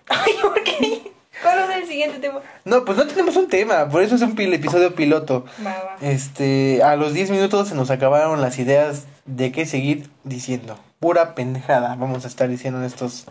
Ay, 0.09 0.33
¿por 0.43 0.63
qué? 0.63 1.13
¿Cuál 1.43 1.71
es 1.71 1.77
el 1.79 1.87
siguiente 1.89 2.19
tema? 2.19 2.41
No, 2.65 2.85
pues 2.85 2.99
no 2.99 3.07
tenemos 3.07 3.37
un 3.37 3.49
tema, 3.49 3.89
por 3.89 4.03
eso 4.03 4.15
es 4.17 4.23
un 4.23 4.37
pil- 4.37 4.53
episodio 4.53 4.95
piloto. 4.95 5.45
Va, 5.65 5.71
va. 5.71 5.97
Este, 6.01 6.83
a 6.83 6.97
los 6.97 7.15
10 7.15 7.31
minutos 7.31 7.69
se 7.69 7.75
nos 7.75 7.91
acabaron 7.91 8.41
las 8.41 8.59
ideas 8.59 9.05
de 9.25 9.51
qué 9.53 9.65
seguir 9.67 10.11
diciendo. 10.25 10.79
Pura 11.01 11.35
pendejada 11.35 11.97
vamos 11.97 12.25
a 12.25 12.29
estar 12.29 12.49
diciendo 12.49 12.79
en 12.81 12.85
estos 12.87 13.27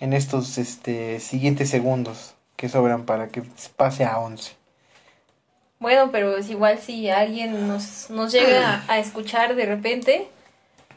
en 0.00 0.12
estos 0.12 0.58
este 0.58 1.20
siguientes 1.20 1.70
segundos 1.70 2.33
que 2.56 2.68
sobran 2.68 3.04
para 3.04 3.28
que 3.28 3.42
pase 3.76 4.04
a 4.04 4.18
11. 4.18 4.52
Bueno, 5.80 6.10
pero 6.12 6.36
es 6.36 6.48
igual 6.48 6.78
si 6.78 7.10
alguien 7.10 7.68
nos, 7.68 8.08
nos 8.08 8.32
llega 8.32 8.82
a 8.88 8.98
escuchar 8.98 9.54
de 9.54 9.66
repente, 9.66 10.28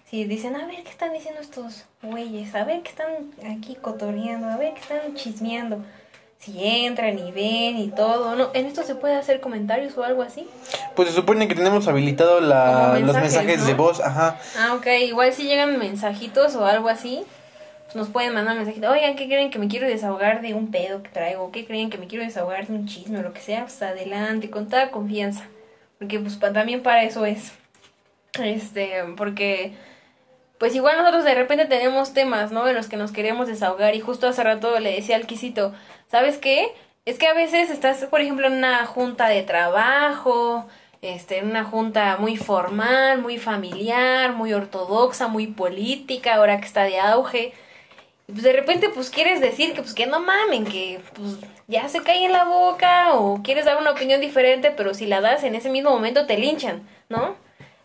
si 0.10 0.24
dicen, 0.24 0.56
a 0.56 0.66
ver 0.66 0.84
qué 0.84 0.90
están 0.90 1.12
diciendo 1.12 1.42
estos 1.42 1.84
güeyes, 2.02 2.56
a 2.56 2.64
ver 2.64 2.82
qué 2.84 2.90
están 2.90 3.32
aquí 3.54 3.76
cotorreando, 3.76 4.48
a 4.48 4.56
ver 4.56 4.74
qué 4.76 4.80
están 4.80 5.16
chismeando. 5.16 5.84
Si 6.40 6.64
entran 6.64 7.18
y 7.18 7.32
ven 7.32 7.78
y 7.80 7.90
todo, 7.90 8.36
¿no? 8.36 8.52
¿En 8.54 8.68
esto 8.68 8.84
se 8.84 8.96
puede 8.96 9.16
hacer 9.16 9.42
comentarios 9.42 9.98
o 9.98 10.04
algo 10.04 10.22
así? 10.22 10.48
Pues 10.96 11.10
se 11.10 11.16
supone 11.16 11.48
que 11.48 11.56
tenemos 11.56 11.88
habilitado 11.88 12.40
la, 12.40 13.00
los 13.00 13.16
mensajes, 13.16 13.66
de 13.66 13.74
voz, 13.74 14.00
ajá. 14.00 14.38
Ah, 14.58 14.76
ok, 14.76 14.86
igual 15.02 15.34
si 15.34 15.44
llegan 15.44 15.78
mensajitos 15.80 16.56
o 16.56 16.66
algo 16.66 16.90
así, 16.90 17.26
nos 17.96 18.10
pueden 18.10 18.34
mandar 18.34 18.56
mensajitos. 18.56 18.91
Oigan, 18.91 19.15
¿qué 19.15 19.27
creen 19.27 19.50
que 19.50 19.60
me 19.60 19.67
quiero 19.67 19.88
desahogar 19.88 20.41
de 20.41 20.53
un 20.53 20.72
pedo 20.72 21.03
que 21.03 21.10
traigo? 21.10 21.51
¿Qué 21.51 21.65
creen 21.65 21.89
que 21.89 21.98
me 21.98 22.08
quiero 22.08 22.24
desahogar 22.24 22.67
de 22.67 22.74
un 22.74 22.88
chisme 22.88 23.20
o 23.20 23.22
lo 23.22 23.34
que 23.34 23.39
sea? 23.39 23.62
Pues 23.62 23.82
adelante, 23.82 24.50
con 24.50 24.67
toda 24.70 24.91
confianza. 24.91 25.46
Porque 25.98 26.20
pues 26.20 26.39
también 26.39 26.84
para 26.84 27.03
eso 27.03 27.25
es. 27.25 27.53
Este, 28.39 29.03
porque 29.15 29.74
pues 30.58 30.75
igual 30.75 30.98
nosotros 30.98 31.24
de 31.24 31.36
repente 31.36 31.65
tenemos 31.65 32.13
temas, 32.13 32.51
¿no? 32.51 32.67
En 32.67 32.75
los 32.75 32.88
que 32.88 32.98
nos 32.98 33.12
queremos 33.12 33.48
desahogar 33.48 33.96
y 33.96 34.00
justo 34.00 34.27
hace 34.27 34.44
rato 34.44 34.79
le 34.79 34.94
decía 34.94 35.15
al 35.15 35.27
Quisito, 35.27 35.74
¿sabes 36.10 36.38
qué? 36.38 36.74
Es 37.06 37.17
que 37.17 37.27
a 37.27 37.34
veces 37.34 37.70
estás, 37.70 38.03
por 38.06 38.22
ejemplo, 38.22 38.48
en 38.48 38.53
una 38.53 38.86
junta 38.86 39.29
de 39.29 39.44
trabajo, 39.44 40.67
este, 41.01 41.38
en 41.38 41.50
una 41.50 41.63
junta 41.63 42.17
muy 42.17 42.38
formal, 42.38 43.22
muy 43.22 43.38
familiar, 43.38 44.34
muy 44.34 44.53
ortodoxa, 44.53 45.27
muy 45.27 45.48
política, 45.48 46.36
ahora 46.36 46.60
que 46.60 46.65
está 46.65 46.84
de 46.84 47.00
auge. 47.00 47.53
Pues 48.28 48.44
de 48.44 48.52
repente 48.52 48.90
pues 48.90 49.10
quieres 49.10 49.40
decir 49.40 49.74
que 49.74 49.82
pues 49.82 49.94
que 49.94 50.06
no 50.06 50.20
mamen, 50.20 50.66
que 50.66 51.00
pues 51.14 51.38
ya 51.68 51.88
se 51.88 52.04
cae 52.04 52.26
en 52.26 52.34
la 52.34 52.44
boca 52.44 53.14
o 53.14 53.42
quieres 53.42 53.64
dar 53.64 53.78
una 53.78 53.92
opinión 53.92 54.20
diferente, 54.20 54.72
pero 54.72 54.94
si 54.94 55.06
la 55.06 55.22
das 55.22 55.46
en 55.46 55.56
ese 55.56 55.70
mismo 55.70 55.92
momento 55.92 56.26
te 56.26 56.38
linchan, 56.38 56.86
¿no? 57.08 57.36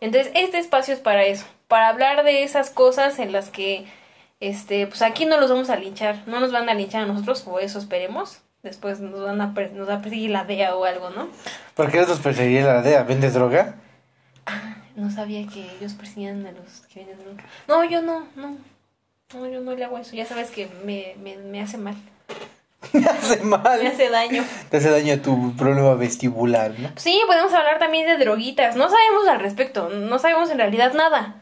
Entonces 0.01 0.33
este 0.35 0.59
espacio 0.59 0.95
es 0.95 1.01
para 1.01 1.25
eso, 1.25 1.47
para 1.69 1.89
hablar 1.89 2.25
de 2.25 2.43
esas 2.43 2.71
cosas 2.71 3.21
en 3.21 3.31
las 3.31 3.51
que 3.51 3.87
este 4.41 4.89
pues 4.89 5.01
aquí 5.03 5.27
no 5.27 5.39
los 5.39 5.49
vamos 5.49 5.71
a 5.71 5.77
linchar, 5.77 6.25
no 6.27 6.41
nos 6.41 6.51
van 6.51 6.69
a 6.69 6.75
linchar 6.75 7.03
a 7.03 7.07
nosotros 7.07 7.45
o 7.47 7.61
eso 7.61 7.79
esperemos. 7.79 8.41
Después 8.65 8.99
nos 8.99 9.23
van 9.23 9.41
a 9.41 9.47
nos 9.75 9.89
va 9.89 9.95
a 9.95 10.03
perseguir 10.03 10.31
la 10.31 10.43
DEA 10.43 10.75
o 10.75 10.85
algo, 10.85 11.11
¿no? 11.11 11.29
¿Por 11.75 11.93
qué 11.93 12.05
los 12.05 12.19
perseguiría 12.19 12.65
la 12.65 12.83
DEA? 12.83 13.05
¿Vendes 13.05 13.35
droga? 13.35 13.77
No 14.97 15.09
sabía 15.11 15.47
que 15.47 15.65
ellos 15.79 15.95
persiguen 15.95 16.45
a 16.47 16.53
los 16.53 16.81
que 16.93 17.01
venden 17.01 17.19
droga. 17.21 17.45
No, 17.69 17.85
yo 17.85 18.03
no, 18.03 18.27
no. 18.35 18.57
No, 19.35 19.49
yo 19.49 19.61
no 19.61 19.75
le 19.75 19.85
hago 19.85 19.99
eso. 19.99 20.15
Ya 20.15 20.27
sabes 20.27 20.51
que 20.51 20.69
me, 20.85 21.15
me, 21.23 21.37
me 21.37 21.61
hace 21.61 21.79
mal. 21.79 21.95
Me 22.93 23.07
hace 23.07 23.43
mal. 23.43 23.81
Me 23.83 23.89
hace 23.89 24.11
daño. 24.11 24.45
Te 24.71 24.77
hace 24.79 24.91
daño 24.91 25.21
tu 25.21 25.55
problema 25.57 25.95
vestibular, 25.95 26.73
¿no? 26.79 26.91
Sí, 26.97 27.21
podemos 27.27 27.53
hablar 27.55 27.79
también 27.79 28.07
de 28.07 28.19
droguitas. 28.19 28.77
No 28.77 28.91
sabemos 28.91 29.29
al 29.29 29.41
respecto. 29.41 29.89
No 29.89 30.19
sabemos 30.19 30.51
en 30.51 30.59
realidad 30.59 30.93
nada. 30.93 31.37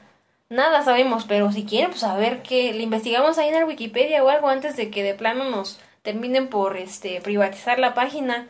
Nada 0.51 0.85
sabemos, 0.85 1.25
pero 1.27 1.51
si 1.53 1.65
quieren, 1.65 1.91
pues 1.91 2.03
a 2.05 2.17
ver 2.17 2.43
que 2.43 2.73
le 2.73 2.83
investigamos 2.83 3.39
ahí 3.39 3.49
en 3.49 3.55
el 3.55 3.65
Wikipedia 3.65 4.23
o 4.23 4.29
algo 4.29 4.49
antes 4.49 4.77
de 4.77 4.91
que 4.91 5.03
de 5.03 5.15
plano 5.15 5.45
nos 5.45 5.79
terminen 6.03 6.49
por 6.49 6.77
este 6.77 7.21
privatizar 7.21 7.79
la 7.79 7.95
página 7.95 8.47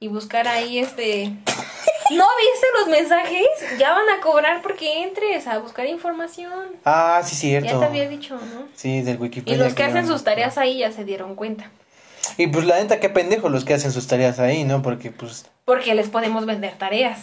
y 0.00 0.08
buscar 0.08 0.48
ahí 0.48 0.78
este 0.78 1.32
¿No 2.10 2.26
viste 2.38 2.66
los 2.78 2.88
mensajes? 2.88 3.46
Ya 3.78 3.92
van 3.92 4.08
a 4.10 4.20
cobrar 4.20 4.62
porque 4.62 5.02
entres 5.02 5.46
a 5.46 5.58
buscar 5.58 5.86
información. 5.86 6.76
Ah, 6.84 7.22
sí, 7.24 7.34
cierto. 7.34 7.68
Ya 7.72 7.78
te 7.78 7.84
había 7.86 8.08
dicho, 8.08 8.34
¿no? 8.36 8.68
Sí, 8.74 9.02
del 9.02 9.16
Y 9.16 9.20
Wikipedia. 9.20 9.64
los 9.64 9.74
que 9.74 9.84
hacen 9.84 10.06
sus 10.06 10.22
tareas 10.24 10.58
ahí 10.58 10.78
ya 10.78 10.92
se 10.92 11.04
dieron 11.04 11.34
cuenta. 11.34 11.70
Y 12.36 12.46
pues 12.48 12.64
la 12.66 12.76
neta, 12.78 13.00
qué 13.00 13.08
pendejo 13.08 13.48
los 13.48 13.64
que 13.64 13.74
hacen 13.74 13.92
sus 13.92 14.06
tareas 14.06 14.38
ahí, 14.38 14.64
¿no? 14.64 14.82
Porque 14.82 15.10
pues... 15.10 15.46
Porque 15.64 15.94
les 15.94 16.08
podemos 16.08 16.46
vender 16.46 16.76
tareas. 16.76 17.20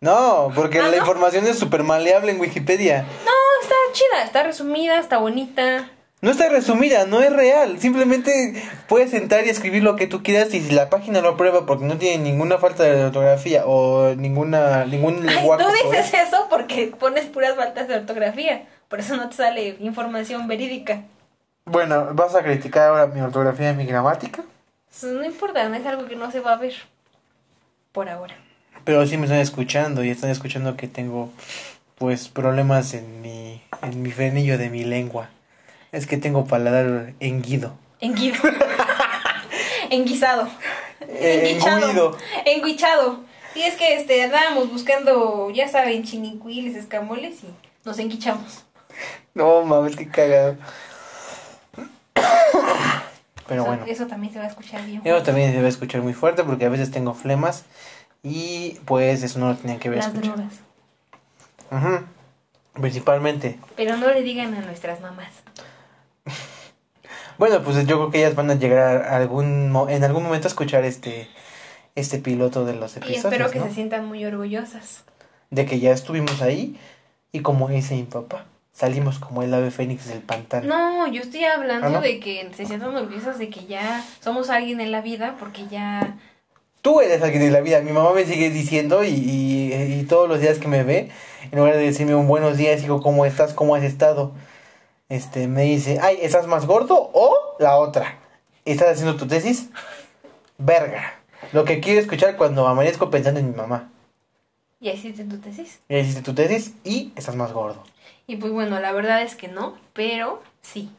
No, 0.00 0.50
porque 0.54 0.78
¿Ah, 0.78 0.82
la 0.84 0.90
no? 0.92 0.96
información 0.96 1.46
es 1.46 1.58
súper 1.58 1.82
maleable 1.82 2.32
en 2.32 2.40
Wikipedia. 2.40 3.02
No, 3.24 3.32
está 3.62 3.74
chida, 3.92 4.24
está 4.24 4.42
resumida, 4.42 4.98
está 4.98 5.18
bonita. 5.18 5.90
No 6.22 6.30
está 6.30 6.50
resumida, 6.50 7.06
no 7.06 7.22
es 7.22 7.32
real. 7.32 7.80
Simplemente 7.80 8.62
puedes 8.88 9.10
sentar 9.10 9.46
y 9.46 9.48
escribir 9.48 9.82
lo 9.82 9.96
que 9.96 10.06
tú 10.06 10.22
quieras 10.22 10.52
y 10.52 10.60
si 10.60 10.72
la 10.74 10.90
página 10.90 11.22
lo 11.22 11.30
aprueba 11.30 11.64
porque 11.64 11.86
no 11.86 11.96
tiene 11.96 12.22
ninguna 12.22 12.58
falta 12.58 12.82
de 12.84 13.06
ortografía 13.06 13.62
o 13.64 14.14
ninguna 14.16 14.84
ningún 14.84 15.26
Ay, 15.26 15.36
lenguaje. 15.36 15.64
tú 15.64 15.70
sobre- 15.70 15.98
dices 16.00 16.14
eso 16.28 16.46
porque 16.50 16.92
pones 16.98 17.24
puras 17.26 17.56
faltas 17.56 17.88
de 17.88 17.94
ortografía. 17.96 18.66
Por 18.88 19.00
eso 19.00 19.16
no 19.16 19.30
te 19.30 19.36
sale 19.36 19.76
información 19.80 20.46
verídica. 20.46 21.02
Bueno, 21.64 22.08
¿vas 22.12 22.34
a 22.34 22.42
criticar 22.42 22.88
ahora 22.90 23.06
mi 23.06 23.20
ortografía 23.22 23.70
y 23.70 23.76
mi 23.76 23.86
gramática? 23.86 24.42
Eso 24.92 25.06
no 25.06 25.24
importa, 25.24 25.66
no 25.68 25.76
es 25.76 25.86
algo 25.86 26.06
que 26.06 26.16
no 26.16 26.30
se 26.30 26.40
va 26.40 26.52
a 26.52 26.56
ver. 26.56 26.74
Por 27.92 28.08
ahora. 28.10 28.34
Pero 28.84 29.06
sí 29.06 29.16
me 29.16 29.24
están 29.24 29.40
escuchando 29.40 30.04
y 30.04 30.10
están 30.10 30.30
escuchando 30.30 30.76
que 30.76 30.86
tengo 30.86 31.30
pues 31.96 32.28
problemas 32.28 32.92
en 32.92 33.22
mi 33.22 33.62
en 33.82 34.02
mi 34.02 34.10
frenillo 34.10 34.58
de 34.58 34.68
mi 34.68 34.84
lengua. 34.84 35.30
Es 35.92 36.06
que 36.06 36.16
tengo 36.16 36.44
paladar 36.46 37.14
enguido. 37.20 37.76
Enguido. 38.00 38.38
Enguisado. 39.90 40.48
Eh, 41.00 41.50
Enguichado. 41.50 42.16
Enguichado. 42.44 43.20
Y 43.54 43.62
es 43.62 43.74
que 43.74 43.96
este 43.96 44.22
andábamos 44.22 44.70
buscando, 44.70 45.50
ya 45.50 45.66
saben, 45.68 46.04
chinicuiles, 46.04 46.76
escamoles 46.76 47.42
y 47.42 47.48
nos 47.84 47.98
enguichamos. 47.98 48.64
No 49.34 49.62
mames, 49.64 49.96
qué 49.96 50.08
cagado. 50.08 50.56
Pero 53.48 53.62
eso, 53.62 53.64
bueno. 53.70 53.84
eso 53.88 54.06
también 54.06 54.32
se 54.32 54.38
va 54.38 54.44
a 54.44 54.48
escuchar 54.48 54.84
bien. 54.86 55.00
Eso 55.04 55.22
también 55.24 55.52
se 55.52 55.58
va 55.60 55.66
a 55.66 55.70
escuchar 55.70 56.02
muy 56.02 56.12
fuerte 56.14 56.44
porque 56.44 56.66
a 56.66 56.68
veces 56.68 56.92
tengo 56.92 57.14
flemas 57.14 57.64
y 58.22 58.78
pues 58.84 59.24
eso 59.24 59.40
no 59.40 59.48
lo 59.48 59.56
tenían 59.56 59.80
que 59.80 59.88
ver 59.88 59.98
Las 59.98 60.06
escuchar. 60.08 60.36
drogas. 60.36 60.52
Ujú. 61.72 62.04
Principalmente. 62.80 63.58
Pero 63.76 63.96
no 63.96 64.08
le 64.08 64.22
digan 64.22 64.54
a 64.54 64.60
nuestras 64.60 65.00
mamás. 65.00 65.32
Bueno, 67.40 67.62
pues 67.62 67.74
yo 67.86 67.96
creo 67.96 68.10
que 68.10 68.18
ellas 68.18 68.34
van 68.34 68.50
a 68.50 68.54
llegar 68.56 69.02
a 69.06 69.16
algún 69.16 69.70
mo- 69.70 69.88
en 69.88 70.04
algún 70.04 70.22
momento 70.24 70.46
a 70.46 70.50
escuchar 70.50 70.84
este 70.84 71.26
este 71.94 72.18
piloto 72.18 72.66
de 72.66 72.74
los 72.74 72.96
Y 72.96 72.98
episodios, 72.98 73.24
espero 73.24 73.50
que 73.50 73.58
¿no? 73.60 73.66
se 73.66 73.72
sientan 73.72 74.04
muy 74.06 74.22
orgullosas. 74.26 75.04
De 75.48 75.64
que 75.64 75.80
ya 75.80 75.90
estuvimos 75.92 76.42
ahí 76.42 76.78
y 77.32 77.40
como 77.40 77.68
dice 77.68 77.94
mi 77.94 78.02
papá, 78.02 78.44
salimos 78.74 79.18
como 79.18 79.42
el 79.42 79.54
ave 79.54 79.70
fénix 79.70 80.06
del 80.06 80.20
pantano. 80.20 80.68
No, 80.68 81.06
yo 81.10 81.22
estoy 81.22 81.44
hablando 81.44 81.86
¿Ah, 81.86 81.90
no? 81.90 82.00
de 82.02 82.20
que 82.20 82.46
se 82.54 82.66
sientan 82.66 82.94
orgullosas 82.94 83.38
de 83.38 83.48
que 83.48 83.64
ya 83.64 84.04
somos 84.20 84.50
alguien 84.50 84.82
en 84.82 84.92
la 84.92 85.00
vida 85.00 85.36
porque 85.40 85.66
ya... 85.66 86.18
Tú 86.82 87.00
eres 87.00 87.22
alguien 87.22 87.42
de 87.42 87.50
la 87.50 87.60
vida. 87.62 87.80
Mi 87.80 87.92
mamá 87.92 88.12
me 88.12 88.26
sigue 88.26 88.50
diciendo 88.50 89.02
y, 89.02 89.08
y, 89.08 89.72
y 89.98 90.02
todos 90.04 90.28
los 90.28 90.40
días 90.40 90.58
que 90.58 90.68
me 90.68 90.82
ve, 90.82 91.10
en 91.50 91.58
lugar 91.58 91.74
de 91.76 91.82
decirme 91.82 92.14
un 92.14 92.28
buenos 92.28 92.58
días, 92.58 92.82
digo, 92.82 93.00
¿cómo 93.00 93.24
estás? 93.24 93.54
¿Cómo 93.54 93.74
has 93.74 93.82
estado? 93.82 94.32
Este, 95.10 95.48
me 95.48 95.62
dice, 95.64 95.98
ay, 96.00 96.18
¿estás 96.22 96.46
más 96.46 96.66
gordo 96.66 97.10
o 97.12 97.56
la 97.58 97.76
otra? 97.78 98.20
¿Estás 98.64 98.92
haciendo 98.92 99.16
tu 99.16 99.26
tesis? 99.26 99.68
Verga. 100.56 101.20
Lo 101.52 101.64
que 101.64 101.80
quiero 101.80 102.00
escuchar 102.00 102.36
cuando 102.36 102.68
amanezco 102.68 103.10
pensando 103.10 103.40
en 103.40 103.50
mi 103.50 103.56
mamá. 103.56 103.90
¿Ya 104.78 104.92
hiciste 104.92 105.24
tu 105.24 105.38
tesis? 105.38 105.80
Ya 105.88 105.98
hiciste 105.98 106.22
tu 106.22 106.32
tesis 106.32 106.74
y 106.84 107.12
estás 107.16 107.34
más 107.34 107.52
gordo. 107.52 107.82
Y 108.28 108.36
pues 108.36 108.52
bueno, 108.52 108.78
la 108.78 108.92
verdad 108.92 109.22
es 109.22 109.34
que 109.34 109.48
no, 109.48 109.76
pero 109.94 110.44
sí. 110.62 110.90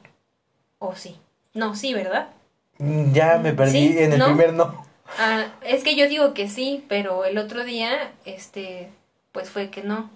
O 0.78 0.94
sí. 0.94 1.18
No, 1.54 1.74
sí, 1.76 1.94
¿verdad? 1.94 2.28
Ya 3.14 3.38
me 3.38 3.54
perdí 3.54 3.94
¿Sí? 3.94 3.98
en 3.98 4.12
el 4.12 4.20
¿No? 4.20 4.26
primer 4.26 4.54
no. 4.54 4.84
Ah, 5.20 5.46
es 5.62 5.86
que 5.86 5.96
yo 5.96 6.10
digo 6.10 6.34
que 6.34 6.50
sí, 6.50 6.84
pero 6.90 7.24
el 7.24 7.38
otro 7.38 7.64
día, 7.64 8.12
este, 8.26 8.92
pues 9.32 9.50
fue 9.50 9.70
que 9.70 9.84
no. 9.84 10.10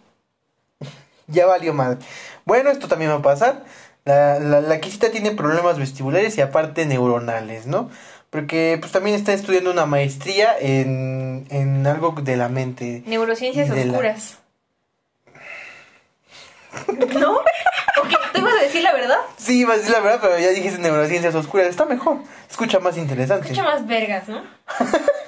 Ya 1.28 1.46
valió 1.46 1.74
mal. 1.74 1.98
Bueno, 2.46 2.70
esto 2.70 2.88
también 2.88 3.12
va 3.12 3.16
a 3.16 3.22
pasar. 3.22 3.64
La, 4.06 4.40
la, 4.40 4.62
la 4.62 4.80
quisita 4.80 5.10
tiene 5.10 5.32
problemas 5.32 5.80
vestibulares 5.80 6.38
y 6.38 6.42
aparte 6.42 6.86
neuronales, 6.86 7.66
¿no? 7.66 7.90
Porque 8.30 8.78
pues 8.80 8.92
también 8.92 9.16
está 9.16 9.34
estudiando 9.34 9.72
una 9.72 9.86
maestría 9.86 10.56
en, 10.60 11.48
en 11.50 11.88
algo 11.88 12.12
de 12.22 12.36
la 12.38 12.50
mente. 12.50 13.02
Neurociencias 13.08 13.70
la- 13.70 13.76
oscuras. 13.92 14.38
¿No? 17.20 17.40
Ok, 17.98 18.10
¿tú 18.34 18.42
ibas 18.42 18.54
a 18.60 18.64
decir 18.64 18.84
la 18.84 18.92
verdad? 18.94 19.18
Sí, 19.38 19.60
iba 19.62 19.74
a 19.74 19.78
decir 19.78 19.92
la 19.94 20.02
verdad, 20.02 20.20
pero 20.22 20.38
ya 20.38 20.50
dijiste 20.50 20.80
neurociencias 20.80 21.34
oscuras. 21.34 21.68
Está 21.68 21.86
mejor. 21.86 22.18
Escucha 22.50 22.80
más 22.80 22.98
interesante. 22.98 23.46
Escucha 23.48 23.64
más 23.64 23.88
vergas, 23.88 24.28
¿no? 24.28 24.44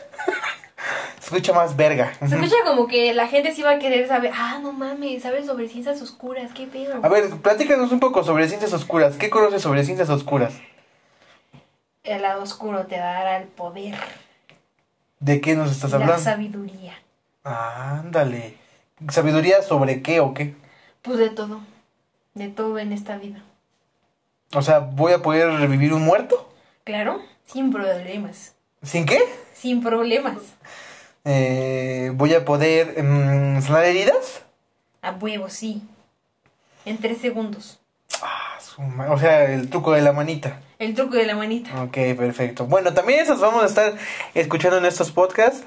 escucha 1.28 1.54
más 1.54 1.76
verga. 1.76 2.14
Se 2.20 2.36
escucha 2.36 2.56
como 2.66 2.88
que 2.88 3.14
la 3.14 3.28
gente 3.28 3.54
sí 3.54 3.62
va 3.62 3.72
a 3.72 3.80
querer 3.80 4.08
saber, 4.08 4.32
ah, 4.34 4.60
no 4.62 4.72
mames, 4.72 5.24
sabes 5.24 5.46
sobre 5.46 5.68
ciencias 5.68 6.02
oscuras, 6.02 6.52
qué 6.54 6.68
pedo. 6.68 7.00
A 7.04 7.10
ver, 7.10 7.30
platícanos 7.38 7.92
un 7.92 8.00
poco 8.00 8.24
sobre 8.24 8.48
ciencias 8.48 8.72
oscuras. 8.74 9.16
¿Qué 9.18 9.30
conoces 9.30 9.62
sobre 9.62 9.84
ciencias 9.84 10.10
oscuras? 10.10 10.54
El 12.04 12.22
lado 12.22 12.44
oscuro 12.44 12.86
te 12.86 12.98
dará 12.98 13.38
el 13.38 13.48
poder, 13.50 13.96
¿De 15.20 15.42
qué 15.42 15.56
nos 15.56 15.72
estás 15.72 15.92
la 15.92 15.98
hablando? 15.98 16.24
sabiduría. 16.24 16.94
Ándale. 17.44 18.56
¿Sabiduría 19.10 19.62
sobre 19.64 20.02
qué 20.02 20.20
o 20.22 20.34
qué? 20.34 20.56
Pues 21.02 21.18
de 21.18 21.30
todo, 21.30 21.60
de 22.36 22.48
todo 22.48 22.80
en 22.80 22.94
esta 22.94 23.18
vida. 23.18 23.42
O 24.54 24.62
sea, 24.62 24.80
¿voy 24.80 25.12
a 25.14 25.22
poder 25.22 25.50
revivir 25.60 25.94
un 25.94 26.04
muerto? 26.04 26.50
Claro, 26.84 27.22
sin 27.46 27.72
problemas, 27.74 28.56
¿Sin 28.84 29.06
qué? 29.06 29.20
sin 29.54 29.82
problemas. 29.84 30.38
Eh, 31.30 32.12
¿Voy 32.14 32.34
a 32.34 32.46
poder 32.46 33.04
mm, 33.04 33.62
sanar 33.62 33.84
heridas? 33.84 34.44
A 35.02 35.12
huevo, 35.12 35.50
sí. 35.50 35.82
En 36.86 36.98
tres 37.00 37.18
segundos. 37.20 37.80
Ah, 38.22 38.58
su 38.62 38.82
ma- 38.82 39.12
o 39.12 39.20
sea, 39.20 39.44
el 39.54 39.70
truco 39.70 39.92
de 39.92 40.02
la 40.02 40.14
manita. 40.14 40.62
El 40.80 40.96
truco 40.96 41.18
de 41.18 41.26
la 41.26 41.36
manita. 41.36 41.84
Ok, 41.84 41.98
perfecto. 42.18 42.66
Bueno, 42.66 42.94
también 42.94 43.20
esos 43.20 43.42
vamos 43.42 43.62
a 43.64 43.66
estar 43.66 43.94
escuchando 44.34 44.78
en 44.78 44.86
estos 44.86 45.12
podcasts. 45.12 45.64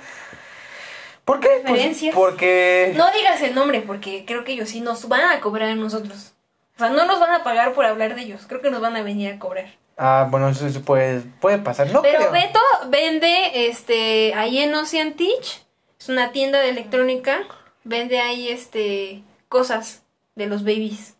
¿Por 1.26 1.40
qué? 1.40 1.62
Pues 1.66 2.00
porque... 2.14 2.94
No 2.96 3.10
digas 3.12 3.42
el 3.42 3.54
nombre 3.54 3.82
porque 3.82 4.24
creo 4.26 4.44
que 4.44 4.52
ellos 4.52 4.70
sí 4.70 4.80
nos 4.80 5.08
van 5.08 5.24
a 5.30 5.40
cobrar 5.40 5.68
a 5.68 5.74
nosotros. 5.74 6.32
O 6.76 6.78
sea, 6.78 6.88
no 6.88 7.04
nos 7.04 7.20
van 7.20 7.32
a 7.32 7.44
pagar 7.44 7.74
por 7.74 7.84
hablar 7.84 8.14
de 8.14 8.22
ellos. 8.22 8.46
Creo 8.48 8.62
que 8.62 8.70
nos 8.70 8.80
van 8.80 8.96
a 8.96 9.02
venir 9.02 9.34
a 9.34 9.38
cobrar. 9.38 9.66
Ah, 9.96 10.26
bueno, 10.30 10.48
eso, 10.48 10.66
eso 10.66 10.80
puede, 10.82 11.20
puede 11.40 11.58
pasar. 11.58 11.90
No 11.92 12.00
Pero 12.02 12.18
creo. 12.18 12.32
Beto 12.32 12.60
vende 12.88 13.68
este 13.68 14.32
ahí 14.34 14.58
en 14.58 14.74
Ocean 14.74 15.12
Teach. 15.14 15.62
Es 15.98 16.08
una 16.08 16.32
tienda 16.32 16.58
de 16.60 16.70
electrónica. 16.70 17.40
Vende 17.84 18.18
ahí 18.20 18.48
este 18.48 19.22
cosas 19.48 20.02
de 20.36 20.46
los 20.46 20.62
babies. 20.64 21.14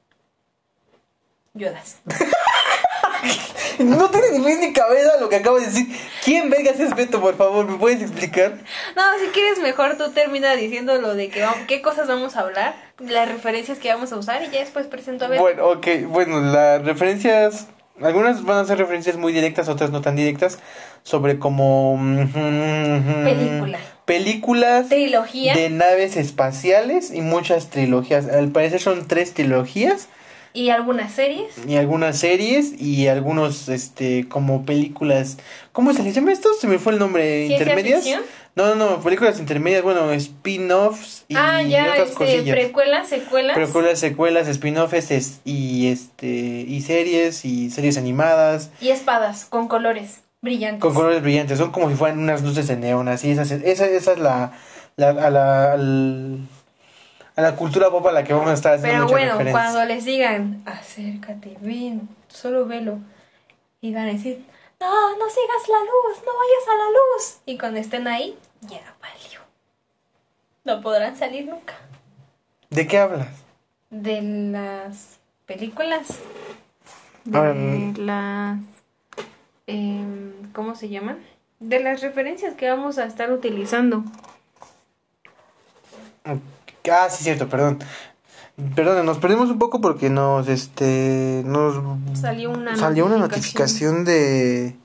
Yodas. 1.55 1.99
No 3.79 4.11
tiene 4.11 4.39
ni 4.39 4.55
ni 4.57 4.73
cabeza 4.75 5.17
lo 5.21 5.29
que 5.31 5.37
acabo 5.37 5.59
de 5.59 5.67
decir. 5.67 5.87
¿Quién 6.25 6.51
vergas 6.51 6.79
es 6.81 6.95
Beto, 6.95 7.19
por 7.21 7.37
favor? 7.37 7.67
¿Me 7.67 7.79
puedes 7.79 8.03
explicar? 8.03 8.59
No, 8.95 9.03
si 9.19 9.29
quieres 9.29 9.59
mejor 9.59 9.97
tú 9.97 10.11
termina 10.11 10.55
diciendo 10.55 11.01
lo 11.01 11.15
de 11.15 11.29
que 11.31 11.41
vamos- 11.41 11.61
qué 11.67 11.81
cosas 11.81 12.07
vamos 12.07 12.37
a 12.37 12.41
hablar, 12.41 12.75
las 12.99 13.29
referencias 13.29 13.79
que 13.79 13.89
vamos 13.93 14.13
a 14.13 14.17
usar 14.17 14.43
y 14.43 14.51
ya 14.51 14.61
después 14.61 14.87
presento 14.87 15.25
a 15.25 15.29
Beto. 15.29 15.43
Bueno, 15.43 15.67
ok, 15.69 15.87
bueno, 16.09 16.41
las 16.41 16.85
referencias, 16.85 17.69
algunas 18.03 18.45
van 18.45 18.59
a 18.59 18.65
ser 18.65 18.79
referencias 18.79 19.17
muy 19.17 19.33
directas, 19.33 19.69
otras 19.69 19.91
no 19.91 20.01
tan 20.01 20.17
directas, 20.17 20.59
sobre 21.03 21.39
como... 21.39 21.97
mm, 21.97 23.25
Película. 23.25 23.79
Películas 24.05 24.89
Trilogía 24.89 25.55
de 25.55 25.71
naves 25.71 26.17
espaciales 26.17 27.13
y 27.13 27.21
muchas 27.21 27.71
trilogías. 27.71 28.29
Al 28.29 28.49
parecer 28.49 28.81
son 28.81 29.07
tres 29.07 29.35
trilogías 29.35 30.09
y 30.53 30.71
algunas 30.71 31.13
series. 31.13 31.55
y 31.67 31.77
algunas 31.77 32.19
series 32.19 32.81
y 32.81 33.07
algunos, 33.09 33.69
este, 33.69 34.29
como 34.29 34.65
películas... 34.67 35.39
¿Cómo 35.73 35.93
se 35.95 36.03
les 36.03 36.15
llama 36.15 36.33
esto? 36.33 36.49
Se 36.61 36.67
me 36.67 36.79
fue 36.79 36.93
el 36.93 36.99
nombre. 36.99 37.47
¿Ciencia 37.47 37.59
¿Intermedias? 37.69 38.03
ficción? 38.03 38.23
No, 38.57 38.75
no, 38.75 38.75
no, 38.75 39.01
películas 39.01 39.39
intermedias, 39.39 39.83
bueno, 39.85 40.11
spin-offs 40.13 41.25
y 41.29 41.37
ah, 41.37 41.63
ya, 41.63 41.85
otras 41.93 42.09
este, 42.11 42.15
cosillas. 42.17 42.57
precuelas, 42.57 43.09
secuelas. 43.09 43.57
Precuelas, 43.57 43.99
secuelas, 44.01 44.49
spin-offs 44.49 45.11
es- 45.13 45.41
y 45.45 45.87
este 45.89 46.27
y 46.67 46.81
series 46.83 47.45
y 47.45 47.71
series 47.71 47.97
animadas 47.97 48.71
Y 48.81 48.89
espadas 48.89 49.45
con 49.45 49.69
colores 49.69 50.23
brillantes. 50.43 50.81
con 50.81 50.93
colores 50.95 51.23
brillantes, 51.23 51.59
son 51.59 51.71
como 51.71 51.89
si 51.89 51.95
fueran 51.95 52.19
unas 52.19 52.43
luces 52.43 52.67
de 52.67 52.77
neón, 52.77 53.07
así 53.09 53.31
esa, 53.31 53.43
es- 53.43 53.53
esa, 53.53 53.87
esa 53.87 54.13
es 54.13 54.19
la, 54.19 54.53
la 54.97 55.11
a 55.11 55.31
la 55.31 55.73
al- 55.75 56.41
a 57.41 57.51
la 57.51 57.57
cultura 57.57 57.91
pop 57.91 58.07
a 58.07 58.13
la 58.13 58.25
que 58.25 58.33
vamos 58.33 58.51
a 58.51 58.55
estar 58.55 58.75
haciendo 58.75 59.07
Pero 59.07 59.19
muchas 59.19 59.37
bueno, 59.37 59.51
cuando 59.51 59.85
les 59.85 60.05
digan, 60.05 60.63
acércate, 60.67 61.57
ven, 61.61 62.09
solo 62.29 62.67
velo. 62.67 62.99
Y 63.81 63.95
van 63.95 64.09
a 64.09 64.13
decir, 64.13 64.45
no, 64.79 65.17
no 65.17 65.29
sigas 65.29 65.69
la 65.69 65.81
luz, 65.81 66.23
no 66.25 66.33
vayas 66.39 66.69
a 66.69 66.79
la 66.79 66.91
luz. 66.91 67.39
Y 67.47 67.59
cuando 67.59 67.81
estén 67.81 68.07
ahí, 68.07 68.39
ya 68.61 68.81
valió. 69.01 69.41
No 70.65 70.81
podrán 70.83 71.17
salir 71.17 71.47
nunca. 71.47 71.75
¿De 72.69 72.87
qué 72.87 72.99
hablas? 72.99 73.29
De 73.89 74.21
las 74.23 75.19
películas. 75.47 76.21
De 77.25 77.95
las... 77.99 78.59
em, 79.67 80.53
¿Cómo 80.53 80.75
se 80.75 80.89
llaman? 80.89 81.19
De 81.59 81.81
las 81.81 82.01
referencias 82.01 82.55
que 82.55 82.69
vamos 82.69 82.99
a 82.99 83.05
estar 83.05 83.33
utilizando. 83.33 84.05
Ah, 86.91 87.09
sí, 87.11 87.25
cierto, 87.25 87.49
perdón. 87.49 87.79
Perdón, 88.75 89.07
nos 89.07 89.19
perdimos 89.19 89.49
un 89.51 89.59
poco 89.59 89.81
porque 89.81 90.11
nos, 90.11 90.49
este, 90.49 91.43
nos 91.47 91.81
Salió 92.21 92.51
una 92.51 92.77
salió 92.77 93.07
una 93.07 93.17
notificación 93.17 94.05
de, 94.05 94.77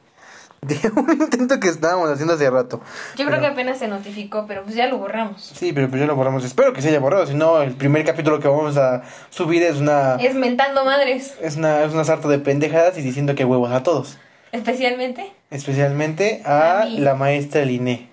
de 0.62 0.92
un 0.96 1.12
intento 1.12 1.60
que 1.60 1.68
estábamos 1.68 2.10
haciendo 2.10 2.36
hace 2.36 2.50
rato. 2.50 2.80
Yo 3.18 3.26
creo 3.26 3.42
que 3.42 3.48
apenas 3.48 3.78
se 3.80 3.90
notificó, 3.90 4.46
pero 4.48 4.64
pues 4.64 4.76
ya 4.76 4.88
lo 4.88 4.98
borramos. 4.98 5.52
Sí, 5.56 5.74
pero 5.74 5.90
pues 5.90 6.00
ya 6.00 6.08
lo 6.08 6.16
borramos. 6.16 6.46
Espero 6.46 6.72
que 6.72 6.82
se 6.82 6.88
haya 6.88 7.00
borrado, 7.00 7.28
si 7.28 7.34
no, 7.34 7.62
el 7.62 7.74
primer 7.74 8.06
capítulo 8.06 8.40
que 8.40 8.48
vamos 8.48 8.78
a 8.78 9.04
subir 9.30 9.62
es 9.64 9.78
una, 9.78 10.16
Es 10.16 10.36
mentando 10.36 10.86
madres, 10.86 11.36
es 11.42 11.58
una, 11.58 11.84
es 11.84 11.94
una 11.94 12.06
sarta 12.06 12.30
de 12.30 12.40
pendejadas 12.40 12.98
y 12.98 13.02
diciendo 13.02 13.36
que 13.36 13.44
huevos 13.44 13.72
a 13.72 13.84
todos. 13.84 14.18
especialmente. 14.54 15.34
Especialmente 15.52 16.42
a 16.46 16.86
la 16.86 17.16
maestra 17.16 17.66
Liné. 17.66 18.10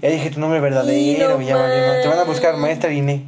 Ya 0.00 0.08
dije 0.08 0.30
tu 0.30 0.40
nombre 0.40 0.60
verdadero, 0.60 1.38
no 1.38 1.42
ya 1.42 1.56
valió. 1.56 2.00
Te 2.02 2.08
van 2.08 2.18
a 2.18 2.24
buscar 2.24 2.56
maestra 2.56 2.88
Liné. 2.90 3.24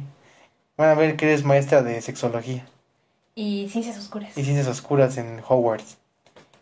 Van 0.77 0.89
a 0.89 0.95
ver 0.95 1.15
que 1.15 1.25
eres 1.25 1.43
maestra 1.43 1.83
de 1.83 2.01
sexología 2.01 2.65
Y 3.35 3.69
ciencias 3.69 3.97
oscuras. 3.97 4.35
y 4.35 4.43
ciencias 4.43 4.67
oscuras 4.67 5.17
en 5.17 5.41
Hogwarts. 5.47 5.97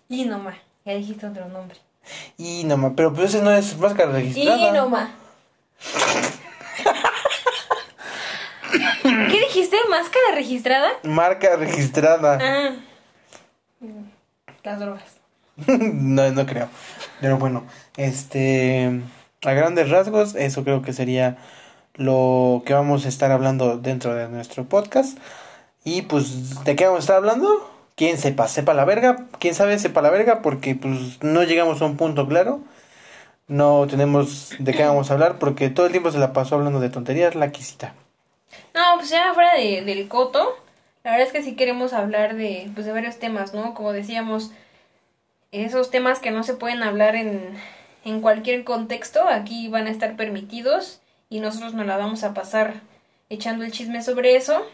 Y 0.10 0.26
no 0.26 0.40
más. 0.40 0.58
Ya 0.84 0.94
dijiste 0.96 1.26
otro 1.26 1.48
nombre. 1.48 1.78
Y 2.38 2.64
no 2.66 2.76
ma, 2.78 2.94
pero 2.96 3.14
pues 3.14 3.30
ese 3.34 3.42
no 3.44 3.52
es 3.52 3.78
máscara 3.78 4.12
registrada. 4.12 4.58
Y 4.58 4.72
no 4.72 4.90
más. 4.90 5.10
¿Qué 9.02 9.40
dijiste? 9.40 9.78
¿Máscara 9.90 10.36
registrada? 10.36 10.90
Marca 11.04 11.56
registrada. 11.56 12.38
Ah. 12.42 12.76
Las 14.64 14.80
drogas. 14.80 15.04
no, 15.68 16.30
no 16.32 16.46
creo. 16.46 16.68
Pero 17.20 17.38
bueno, 17.38 17.66
este. 17.98 19.02
A 19.44 19.54
grandes 19.54 19.90
rasgos, 19.90 20.36
eso 20.36 20.64
creo 20.64 20.84
que 20.84 20.94
sería 20.94 21.38
lo 21.96 22.62
que 22.64 22.74
vamos 22.74 23.06
a 23.06 23.10
estar 23.10 23.32
hablando 23.32 23.78
dentro 23.78 24.14
de 24.14 24.30
nuestro 24.30 24.66
podcast. 24.66 25.18
Y 25.84 26.04
pues, 26.04 26.64
¿de 26.64 26.76
qué 26.76 26.86
vamos 26.86 27.00
a 27.00 27.02
estar 27.02 27.16
hablando? 27.16 27.70
Quien 27.96 28.20
sepa, 28.20 28.48
sepa 28.48 28.76
la 28.76 28.86
verga. 28.86 29.26
Quien 29.40 29.56
sabe, 29.56 29.80
sepa 29.80 30.04
la 30.04 30.12
verga, 30.12 30.44
porque 30.44 30.76
pues 30.76 31.24
no 31.24 31.42
llegamos 31.42 31.82
a 31.82 31.86
un 31.86 31.98
punto 31.98 32.28
claro. 32.28 32.60
No 33.48 33.88
tenemos 33.88 34.54
de 34.60 34.74
qué 34.74 34.86
vamos 34.86 35.10
a 35.10 35.16
hablar, 35.16 35.40
porque 35.40 35.72
todo 35.72 35.88
el 35.88 35.92
tiempo 35.92 36.12
se 36.12 36.20
la 36.20 36.34
pasó 36.34 36.56
hablando 36.56 36.80
de 36.80 36.90
tonterías, 36.90 37.34
la 37.34 37.52
quisita. 37.52 37.96
No, 38.76 38.82
pues 38.98 39.10
ya 39.10 39.34
fuera 39.34 39.56
de, 39.56 39.82
del 39.82 40.08
coto, 40.08 40.56
la 41.04 41.12
verdad 41.12 41.26
es 41.26 41.34
que 41.34 41.42
sí 41.42 41.56
queremos 41.56 41.94
hablar 41.94 42.36
de, 42.36 42.70
pues 42.76 42.86
de 42.86 42.92
varios 42.92 43.18
temas, 43.18 43.56
¿no? 43.56 43.74
Como 43.74 43.92
decíamos, 43.92 44.52
esos 45.52 45.90
temas 45.90 46.20
que 46.20 46.30
no 46.30 46.44
se 46.44 46.54
pueden 46.54 46.84
hablar 46.84 47.16
en, 47.16 47.58
en 48.04 48.22
cualquier 48.22 48.64
contexto, 48.64 49.28
aquí 49.28 49.68
van 49.68 49.88
a 49.88 49.92
estar 49.92 50.16
permitidos 50.16 51.02
y 51.30 51.40
nosotros 51.40 51.74
nos 51.74 51.86
la 51.86 51.98
vamos 51.98 52.24
a 52.24 52.34
pasar 52.34 52.82
echando 53.30 53.64
el 53.64 53.72
chisme 53.72 54.02
sobre 54.04 54.36
eso. 54.36 54.66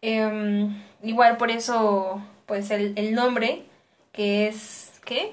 Em, 0.00 0.82
igual 1.02 1.36
por 1.36 1.50
eso, 1.50 2.22
pues 2.46 2.70
el, 2.70 2.92
el 2.96 3.14
nombre, 3.14 3.62
que 4.12 4.48
es, 4.48 4.92
¿qué? 5.04 5.32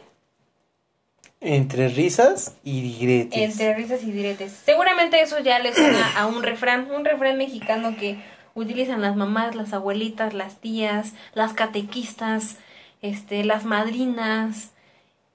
Entre 1.41 1.87
risas 1.87 2.55
y 2.63 2.81
diretes. 2.81 3.39
Entre 3.39 3.73
risas 3.73 4.03
y 4.03 4.11
diretes. 4.11 4.51
Seguramente 4.65 5.21
eso 5.21 5.39
ya 5.39 5.59
le 5.59 5.73
suena 5.73 6.17
a 6.17 6.27
un 6.27 6.43
refrán, 6.43 6.91
un 6.91 7.05
refrán 7.05 7.37
mexicano 7.37 7.95
que 7.97 8.17
utilizan 8.55 9.01
las 9.01 9.15
mamás, 9.15 9.55
las 9.55 9.73
abuelitas, 9.73 10.33
las 10.33 10.59
tías, 10.59 11.13
las 11.33 11.53
catequistas, 11.53 12.57
este, 13.01 13.45
las 13.45 13.63
madrinas, 13.63 14.71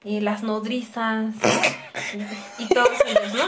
y 0.05 0.21
las 0.21 0.43
nodrizas 0.43 1.33
y, 2.59 2.67
todos 2.67 2.97
ellos, 3.07 3.33
¿no? 3.33 3.43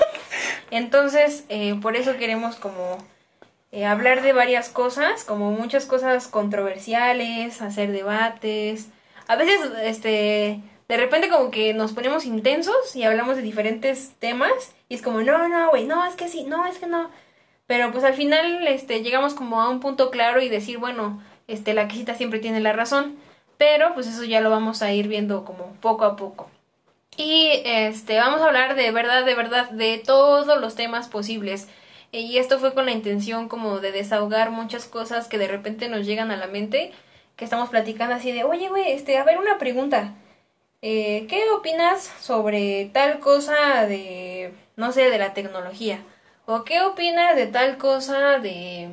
Entonces, 0.71 1.45
eh, 1.47 1.75
por 1.81 1.95
eso 1.95 2.17
queremos 2.17 2.55
como 2.55 2.97
eh, 3.71 3.85
hablar 3.85 4.23
de 4.23 4.33
varias 4.33 4.69
cosas, 4.69 5.23
como 5.23 5.51
muchas 5.51 5.85
cosas 5.85 6.27
controversiales, 6.27 7.61
hacer 7.61 7.91
debates. 7.91 8.87
A 9.27 9.35
veces, 9.35 9.59
este, 9.83 10.61
de 10.89 10.97
repente 10.97 11.29
como 11.29 11.51
que 11.51 11.73
nos 11.75 11.93
ponemos 11.93 12.25
intensos 12.25 12.95
y 12.95 13.03
hablamos 13.03 13.35
de 13.35 13.43
diferentes 13.43 14.13
temas 14.19 14.51
y 14.89 14.95
es 14.95 15.03
como, 15.03 15.21
no, 15.21 15.47
no, 15.47 15.69
güey, 15.69 15.85
no, 15.85 16.05
es 16.05 16.15
que 16.15 16.27
sí, 16.27 16.43
no, 16.43 16.65
es 16.65 16.79
que 16.79 16.87
no. 16.87 17.11
Pero 17.67 17.91
pues 17.91 18.03
al 18.03 18.15
final, 18.15 18.67
este, 18.67 19.03
llegamos 19.03 19.35
como 19.35 19.61
a 19.61 19.69
un 19.69 19.79
punto 19.79 20.09
claro 20.09 20.41
y 20.41 20.49
decir, 20.49 20.79
bueno, 20.79 21.21
este, 21.47 21.73
la 21.75 21.87
quisita 21.87 22.15
siempre 22.15 22.39
tiene 22.39 22.61
la 22.61 22.73
razón. 22.73 23.17
Pero 23.57 23.93
pues 23.93 24.07
eso 24.07 24.23
ya 24.23 24.41
lo 24.41 24.49
vamos 24.49 24.81
a 24.81 24.91
ir 24.91 25.07
viendo 25.07 25.45
como 25.45 25.73
poco 25.81 26.05
a 26.05 26.15
poco. 26.15 26.49
Y 27.17 27.49
este, 27.65 28.17
vamos 28.17 28.41
a 28.41 28.45
hablar 28.45 28.75
de 28.75 28.91
verdad, 28.91 29.25
de 29.25 29.33
verdad, 29.35 29.69
de 29.71 29.97
todos 29.97 30.61
los 30.61 30.75
temas 30.75 31.07
posibles. 31.09 31.67
Y 32.11 32.37
esto 32.37 32.59
fue 32.59 32.73
con 32.73 32.85
la 32.85 32.91
intención 32.91 33.49
como 33.49 33.79
de 33.79 33.91
desahogar 33.91 34.51
muchas 34.51 34.85
cosas 34.85 35.27
que 35.27 35.37
de 35.37 35.47
repente 35.47 35.89
nos 35.89 36.05
llegan 36.05 36.31
a 36.31 36.37
la 36.37 36.47
mente, 36.47 36.93
que 37.35 37.43
estamos 37.45 37.69
platicando 37.69 38.15
así 38.15 38.31
de, 38.31 38.43
oye, 38.43 38.69
güey, 38.69 38.91
este, 38.91 39.17
a 39.17 39.23
ver 39.23 39.39
una 39.39 39.57
pregunta. 39.57 40.13
Eh, 40.81 41.25
¿Qué 41.27 41.49
opinas 41.51 42.03
sobre 42.21 42.89
tal 42.93 43.19
cosa 43.19 43.87
de, 43.87 44.53
no 44.75 44.91
sé, 44.91 45.09
de 45.09 45.17
la 45.17 45.33
tecnología? 45.33 45.99
¿O 46.45 46.63
qué 46.63 46.81
opinas 46.81 47.35
de 47.35 47.47
tal 47.47 47.77
cosa 47.77 48.39
de, 48.39 48.89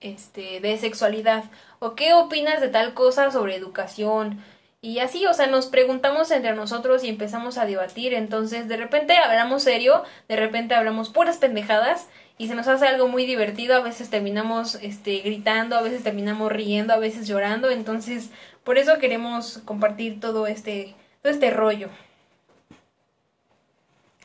este, 0.00 0.60
de 0.60 0.78
sexualidad? 0.78 1.44
¿O 1.84 1.94
qué 1.94 2.14
opinas 2.14 2.62
de 2.62 2.68
tal 2.68 2.94
cosa 2.94 3.30
sobre 3.30 3.56
educación? 3.56 4.42
Y 4.80 5.00
así, 5.00 5.26
o 5.26 5.34
sea, 5.34 5.48
nos 5.48 5.66
preguntamos 5.66 6.30
entre 6.30 6.54
nosotros 6.54 7.04
y 7.04 7.10
empezamos 7.10 7.58
a 7.58 7.66
debatir. 7.66 8.14
Entonces, 8.14 8.68
de 8.68 8.78
repente 8.78 9.18
hablamos 9.18 9.64
serio, 9.64 10.02
de 10.26 10.36
repente 10.36 10.74
hablamos 10.74 11.10
puras 11.10 11.36
pendejadas 11.36 12.06
y 12.38 12.48
se 12.48 12.54
nos 12.54 12.68
hace 12.68 12.86
algo 12.86 13.06
muy 13.06 13.26
divertido. 13.26 13.76
A 13.76 13.80
veces 13.80 14.08
terminamos 14.08 14.76
este, 14.76 15.18
gritando, 15.18 15.76
a 15.76 15.82
veces 15.82 16.02
terminamos 16.02 16.50
riendo, 16.50 16.94
a 16.94 16.98
veces 16.98 17.28
llorando. 17.28 17.68
Entonces, 17.68 18.30
por 18.64 18.78
eso 18.78 18.98
queremos 18.98 19.58
compartir 19.66 20.20
todo 20.20 20.46
este, 20.46 20.94
todo 21.20 21.34
este 21.34 21.50
rollo. 21.50 21.90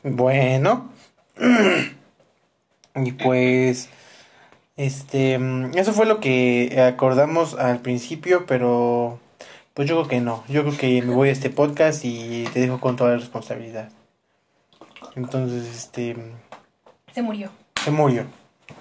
Bueno. 0.02 0.90
y 2.94 3.12
pues. 3.12 3.90
Este. 4.80 5.38
Eso 5.74 5.92
fue 5.92 6.06
lo 6.06 6.20
que 6.20 6.82
acordamos 6.82 7.54
al 7.54 7.80
principio, 7.80 8.46
pero. 8.46 9.18
Pues 9.74 9.86
yo 9.86 9.96
creo 9.96 10.08
que 10.08 10.20
no. 10.22 10.42
Yo 10.48 10.62
creo 10.62 10.78
que 10.78 11.02
me 11.02 11.12
voy 11.12 11.28
a 11.28 11.32
este 11.32 11.50
podcast 11.50 12.02
y 12.02 12.44
te 12.54 12.60
dejo 12.60 12.80
con 12.80 12.96
toda 12.96 13.10
la 13.10 13.18
responsabilidad. 13.18 13.90
Entonces, 15.16 15.68
este. 15.68 16.16
Se 17.12 17.20
murió. 17.20 17.50
Se 17.84 17.90
murió. 17.90 18.24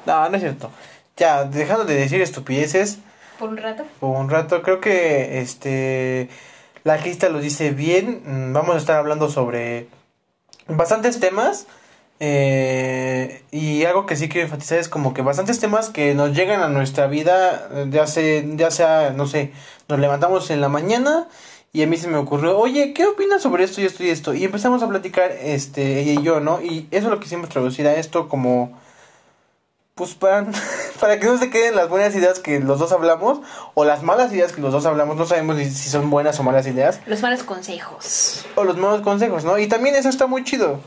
No, 0.06 0.30
no 0.30 0.36
es 0.38 0.42
cierto. 0.42 0.72
Ya, 1.18 1.44
dejando 1.44 1.84
de 1.84 1.96
decir 1.96 2.22
estupideces. 2.22 3.00
¿Por 3.38 3.50
un 3.50 3.58
rato? 3.58 3.84
Por 4.00 4.16
un 4.16 4.30
rato, 4.30 4.62
creo 4.62 4.80
que 4.80 5.42
este. 5.42 6.30
La 6.86 6.96
lista 6.96 7.28
lo 7.28 7.40
dice 7.40 7.72
bien. 7.72 8.22
Mm, 8.24 8.54
Vamos 8.54 8.76
a 8.76 8.78
estar 8.78 8.96
hablando 8.96 9.30
sobre 9.30 9.88
bastantes 10.66 11.20
temas. 11.20 11.68
Eh, 12.20 13.44
y 13.52 13.86
algo 13.86 14.06
que 14.06 14.16
sí 14.16 14.28
quiero 14.28 14.46
enfatizar 14.48 14.78
es 14.78 14.90
como 14.90 15.14
que 15.14 15.22
bastantes 15.22 15.60
temas 15.60 15.90
que 15.90 16.14
nos 16.14 16.36
llegan 16.36 16.62
a 16.62 16.68
nuestra 16.68 17.08
vida, 17.08 17.70
eh, 17.72 17.86
ya 17.90 18.08
sea, 18.08 18.44
ya 18.56 18.72
sea, 18.72 19.12
no 19.16 19.26
sé, 19.26 19.54
nos 19.88 20.00
levantamos 20.00 20.50
en 20.50 20.60
la 20.60 20.68
mañana 20.70 21.28
y 21.72 21.82
a 21.84 21.88
mí 21.88 21.96
se 21.98 22.08
me 22.08 22.18
ocurrió, 22.18 22.58
oye, 22.58 22.94
¿qué 22.94 23.06
opinas 23.06 23.42
sobre 23.42 23.64
esto 23.64 23.80
y 23.80 23.86
esto 23.86 24.04
y 24.04 24.10
esto? 24.10 24.34
Y 24.34 24.44
empezamos 24.44 24.84
a 24.84 24.90
platicar, 24.90 25.32
este, 25.32 26.00
ella 26.02 26.20
y 26.20 26.24
yo, 26.24 26.40
¿no? 26.40 26.62
Y 26.62 26.88
eso 26.92 27.08
es 27.08 27.12
lo 27.12 27.20
que 27.20 27.24
quisimos 27.24 27.48
traducir 27.50 27.88
a 27.88 27.96
esto 27.96 28.28
como, 28.28 28.78
pues 29.96 30.14
para, 30.16 30.46
para 31.00 31.20
que 31.20 31.26
no 31.28 31.38
se 31.38 31.50
queden 31.50 31.76
las 31.76 31.88
buenas 31.88 32.14
ideas 32.16 32.40
que 32.40 32.60
los 32.60 32.80
dos 32.80 32.92
hablamos 32.92 33.40
o 33.76 33.86
las 33.86 34.04
malas 34.04 34.34
ideas 34.34 34.52
que 34.52 34.60
los 34.62 34.74
dos 34.74 34.86
hablamos, 34.86 35.16
no 35.16 35.26
sabemos 35.26 35.58
si 35.58 35.90
son 35.90 36.10
buenas 36.10 36.38
o 36.40 36.44
malas 36.44 36.68
ideas 36.68 37.00
Los 37.06 37.22
malos 37.22 37.44
consejos. 37.44 38.46
o 38.56 38.64
los 38.66 38.76
malos 38.76 39.02
consejos, 39.02 39.46
¿no? 39.46 39.58
Y 39.58 39.68
también 39.68 39.96
eso 39.96 40.10
está 40.10 40.28
muy 40.28 40.44
chido. 40.44 40.82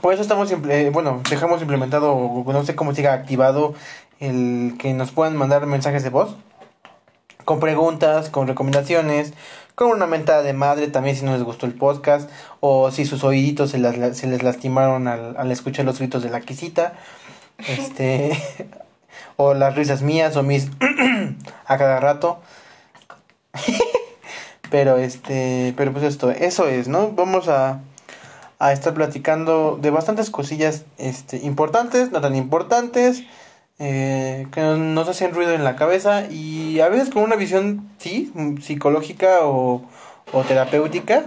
Por 0.00 0.12
eso 0.12 0.22
estamos, 0.22 0.50
imple- 0.52 0.92
bueno, 0.92 1.20
dejamos 1.28 1.60
implementado, 1.60 2.44
no 2.46 2.64
sé 2.64 2.74
cómo 2.76 2.94
siga 2.94 3.12
activado, 3.14 3.74
el 4.20 4.76
que 4.78 4.92
nos 4.94 5.10
puedan 5.10 5.36
mandar 5.36 5.66
mensajes 5.66 6.02
de 6.02 6.10
voz. 6.10 6.36
Con 7.44 7.60
preguntas, 7.60 8.28
con 8.28 8.46
recomendaciones, 8.46 9.32
con 9.74 9.88
una 9.88 10.06
mentada 10.06 10.42
de 10.42 10.52
madre 10.52 10.88
también 10.88 11.16
si 11.16 11.24
no 11.24 11.32
les 11.32 11.42
gustó 11.42 11.66
el 11.66 11.72
podcast, 11.74 12.28
o 12.60 12.90
si 12.90 13.06
sus 13.06 13.24
oíditos 13.24 13.70
se, 13.70 13.78
las- 13.78 14.16
se 14.16 14.26
les 14.26 14.42
lastimaron 14.42 15.08
al, 15.08 15.36
al 15.36 15.50
escuchar 15.50 15.84
los 15.84 15.98
gritos 15.98 16.22
de 16.22 16.30
la 16.30 16.40
quisita. 16.40 16.94
Este, 17.66 18.40
o 19.36 19.52
las 19.52 19.74
risas 19.74 20.02
mías 20.02 20.36
o 20.36 20.44
mis 20.44 20.68
a 21.66 21.76
cada 21.76 21.98
rato. 21.98 22.38
Pero 24.70 24.98
este, 24.98 25.72
pero 25.76 25.92
pues 25.92 26.04
esto, 26.04 26.30
eso 26.30 26.68
es, 26.68 26.88
¿no? 26.88 27.10
Vamos 27.12 27.48
a, 27.48 27.80
a 28.58 28.72
estar 28.72 28.94
platicando 28.94 29.78
de 29.80 29.90
bastantes 29.90 30.30
cosillas 30.30 30.84
este, 30.98 31.38
importantes, 31.38 32.10
no 32.10 32.20
tan 32.20 32.34
importantes, 32.34 33.22
eh, 33.78 34.48
que 34.52 34.60
nos, 34.60 35.08
hacen 35.08 35.32
ruido 35.32 35.52
en 35.52 35.62
la 35.62 35.76
cabeza 35.76 36.26
y 36.28 36.80
a 36.80 36.88
veces 36.88 37.10
con 37.10 37.22
una 37.22 37.36
visión, 37.36 37.88
sí, 37.98 38.32
psicológica 38.60 39.46
o, 39.46 39.82
o 40.32 40.42
terapéutica, 40.42 41.26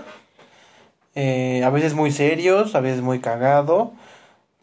eh, 1.16 1.64
a 1.64 1.70
veces 1.70 1.94
muy 1.94 2.12
serios, 2.12 2.76
a 2.76 2.82
veces 2.82 3.02
muy 3.02 3.20
cagado, 3.20 3.94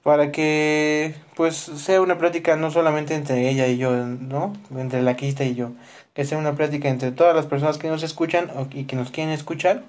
para 0.02 0.33
que 0.33 1.14
pues 1.35 1.57
sea 1.57 2.00
una 2.00 2.18
plática 2.18 2.57
no 2.57 2.70
solamente 2.70 3.14
entre 3.14 3.48
ella 3.48 3.66
y 3.66 3.78
yo, 3.78 3.92
¿no? 3.94 4.54
Entre 4.76 5.02
la 5.02 5.16
quista 5.16 5.44
y 5.44 5.54
yo, 5.54 5.72
que 6.14 6.24
sea 6.24 6.38
una 6.38 6.54
plática 6.54 6.88
entre 6.88 7.12
todas 7.12 7.35
las 7.35 7.46
personas 7.46 7.78
que 7.78 7.88
nos 7.88 8.02
escuchan 8.02 8.50
y 8.72 8.85
que 8.85 8.96
nos 8.96 9.11
quieren 9.11 9.33
escuchar 9.33 9.85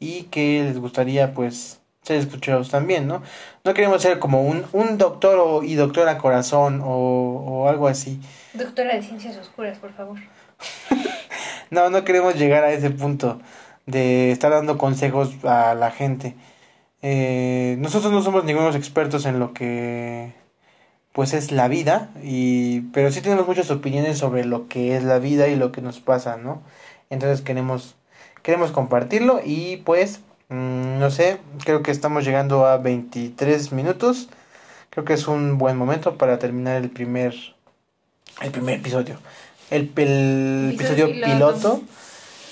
y 0.00 0.24
que 0.24 0.62
les 0.64 0.78
gustaría 0.78 1.34
pues 1.34 1.80
ser 2.02 2.16
escuchados 2.16 2.70
también, 2.70 3.06
¿no? 3.06 3.22
No 3.64 3.74
queremos 3.74 4.02
ser 4.02 4.18
como 4.18 4.42
un, 4.42 4.64
un 4.72 4.98
doctor 4.98 5.38
o, 5.38 5.62
y 5.62 5.74
doctora 5.74 6.18
corazón 6.18 6.80
o, 6.82 6.86
o 6.86 7.68
algo 7.68 7.88
así. 7.88 8.20
Doctora 8.54 8.94
de 8.94 9.02
Ciencias 9.02 9.36
Oscuras, 9.36 9.78
por 9.78 9.92
favor. 9.92 10.18
No, 11.70 11.90
no 11.90 12.02
queremos 12.02 12.36
llegar 12.36 12.64
a 12.64 12.72
ese 12.72 12.88
punto 12.88 13.40
de 13.84 14.30
estar 14.30 14.50
dando 14.50 14.78
consejos 14.78 15.44
a 15.44 15.74
la 15.74 15.90
gente. 15.90 16.34
Eh, 17.02 17.76
nosotros 17.78 18.12
no 18.12 18.22
somos 18.22 18.44
ningunos 18.44 18.74
expertos 18.74 19.26
en 19.26 19.38
lo 19.38 19.52
que 19.52 20.32
pues 21.12 21.32
es 21.32 21.52
la 21.52 21.68
vida 21.68 22.10
y 22.22 22.82
pero 22.92 23.10
sí 23.10 23.20
tenemos 23.20 23.46
muchas 23.46 23.70
opiniones 23.70 24.18
sobre 24.18 24.44
lo 24.44 24.68
que 24.68 24.96
es 24.96 25.04
la 25.04 25.18
vida 25.18 25.48
y 25.48 25.56
lo 25.56 25.72
que 25.72 25.80
nos 25.80 26.00
pasa, 26.00 26.36
¿no? 26.36 26.62
Entonces 27.10 27.40
queremos 27.40 27.96
queremos 28.42 28.72
compartirlo 28.72 29.40
y 29.44 29.78
pues 29.78 30.20
mm, 30.48 30.98
no 30.98 31.10
sé, 31.10 31.38
creo 31.64 31.82
que 31.82 31.90
estamos 31.90 32.24
llegando 32.24 32.66
a 32.66 32.76
23 32.78 33.72
minutos. 33.72 34.28
Creo 34.90 35.04
que 35.04 35.14
es 35.14 35.28
un 35.28 35.58
buen 35.58 35.76
momento 35.76 36.16
para 36.16 36.38
terminar 36.38 36.76
el 36.76 36.90
primer 36.90 37.34
el 38.40 38.50
primer 38.50 38.76
episodio. 38.76 39.18
El, 39.70 39.92
el 39.96 40.72
Episodio 40.74 41.06
episodio 41.06 41.06
piloto. 41.06 41.26
piloto. 41.26 41.82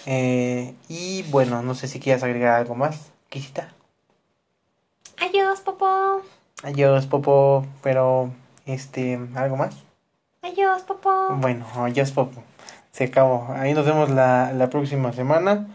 Eh, 0.06 0.74
y 0.88 1.22
bueno, 1.30 1.62
no 1.62 1.74
sé 1.74 1.88
si 1.88 1.98
quieras 1.98 2.22
agregar 2.22 2.54
algo 2.60 2.74
más, 2.74 3.10
Quisita. 3.28 3.72
Adiós, 5.20 5.60
Popo. 5.60 6.22
Adiós, 6.62 7.06
Popo, 7.06 7.66
pero 7.82 8.30
este, 8.66 9.18
¿algo 9.34 9.56
más? 9.56 9.74
Adiós, 10.42 10.82
Popo. 10.82 11.10
Bueno, 11.36 11.66
adiós, 11.76 12.12
Popo. 12.12 12.42
Se 12.92 13.04
acabó. 13.04 13.48
Ahí 13.56 13.74
nos 13.74 13.84
vemos 13.84 14.10
la, 14.10 14.52
la 14.52 14.70
próxima 14.70 15.12
semana 15.12 15.66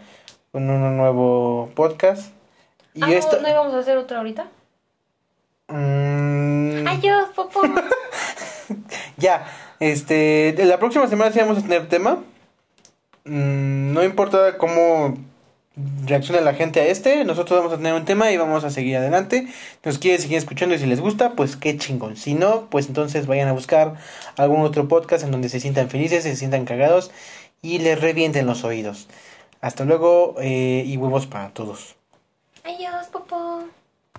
con 0.52 0.70
un 0.70 0.98
nuevo 0.98 1.70
podcast. 1.76 2.32
Y 2.94 3.04
Ah, 3.04 3.08
¿no- 3.08 3.14
esto. 3.14 3.40
¿no 3.42 3.50
íbamos 3.50 3.74
a 3.74 3.80
hacer 3.80 3.98
otra 3.98 4.18
ahorita? 4.18 4.48
Mm, 5.70 6.88
Adiós, 6.88 7.30
Popo. 7.36 7.62
ya, 9.18 9.46
este, 9.80 10.54
la 10.66 10.78
próxima 10.80 11.08
semana 11.08 11.32
sí 11.32 11.40
vamos 11.40 11.60
a 11.60 11.62
tener 11.62 11.88
tema. 11.88 12.20
Mm, 13.24 13.94
no 13.94 14.04
importa 14.04 14.58
cómo 14.58 15.16
reaccione 16.06 16.42
la 16.42 16.54
gente 16.54 16.82
a 16.82 16.86
este, 16.86 17.24
nosotros 17.24 17.58
vamos 17.60 17.74
a 17.74 17.78
tener 17.78 17.94
un 17.94 18.04
tema 18.04 18.30
y 18.32 18.38
vamos 18.38 18.66
a 18.66 18.70
seguir 18.70 18.98
adelante. 18.98 19.48
Nos 19.86 20.00
quieren 20.00 20.20
seguir 20.22 20.38
escuchando 20.38 20.76
y 20.76 20.80
si 20.80 20.86
les 20.86 21.00
gusta, 21.00 21.32
pues 21.32 21.56
qué 21.56 21.78
chingón. 21.78 22.18
Si 22.18 22.34
no, 22.34 22.68
pues 22.70 22.88
entonces 22.88 23.28
vayan 23.28 23.48
a 23.48 23.54
buscar 23.54 23.96
algún 24.38 24.62
otro 24.62 24.90
podcast 24.90 25.24
en 25.24 25.32
donde 25.32 25.48
se 25.48 25.62
sientan 25.62 25.90
felices, 25.90 26.24
se 26.24 26.36
sientan 26.36 26.66
cagados 26.66 27.12
y 27.62 27.80
les 27.80 28.02
revienten 28.02 28.46
los 28.48 28.66
oídos. 28.66 29.08
Hasta 29.62 29.86
luego 29.86 30.36
eh, 30.40 30.84
y 30.86 30.98
huevos 30.98 31.28
para 31.28 31.50
todos. 31.54 31.96
Adiós, 32.64 33.08
Popo. 33.08 33.64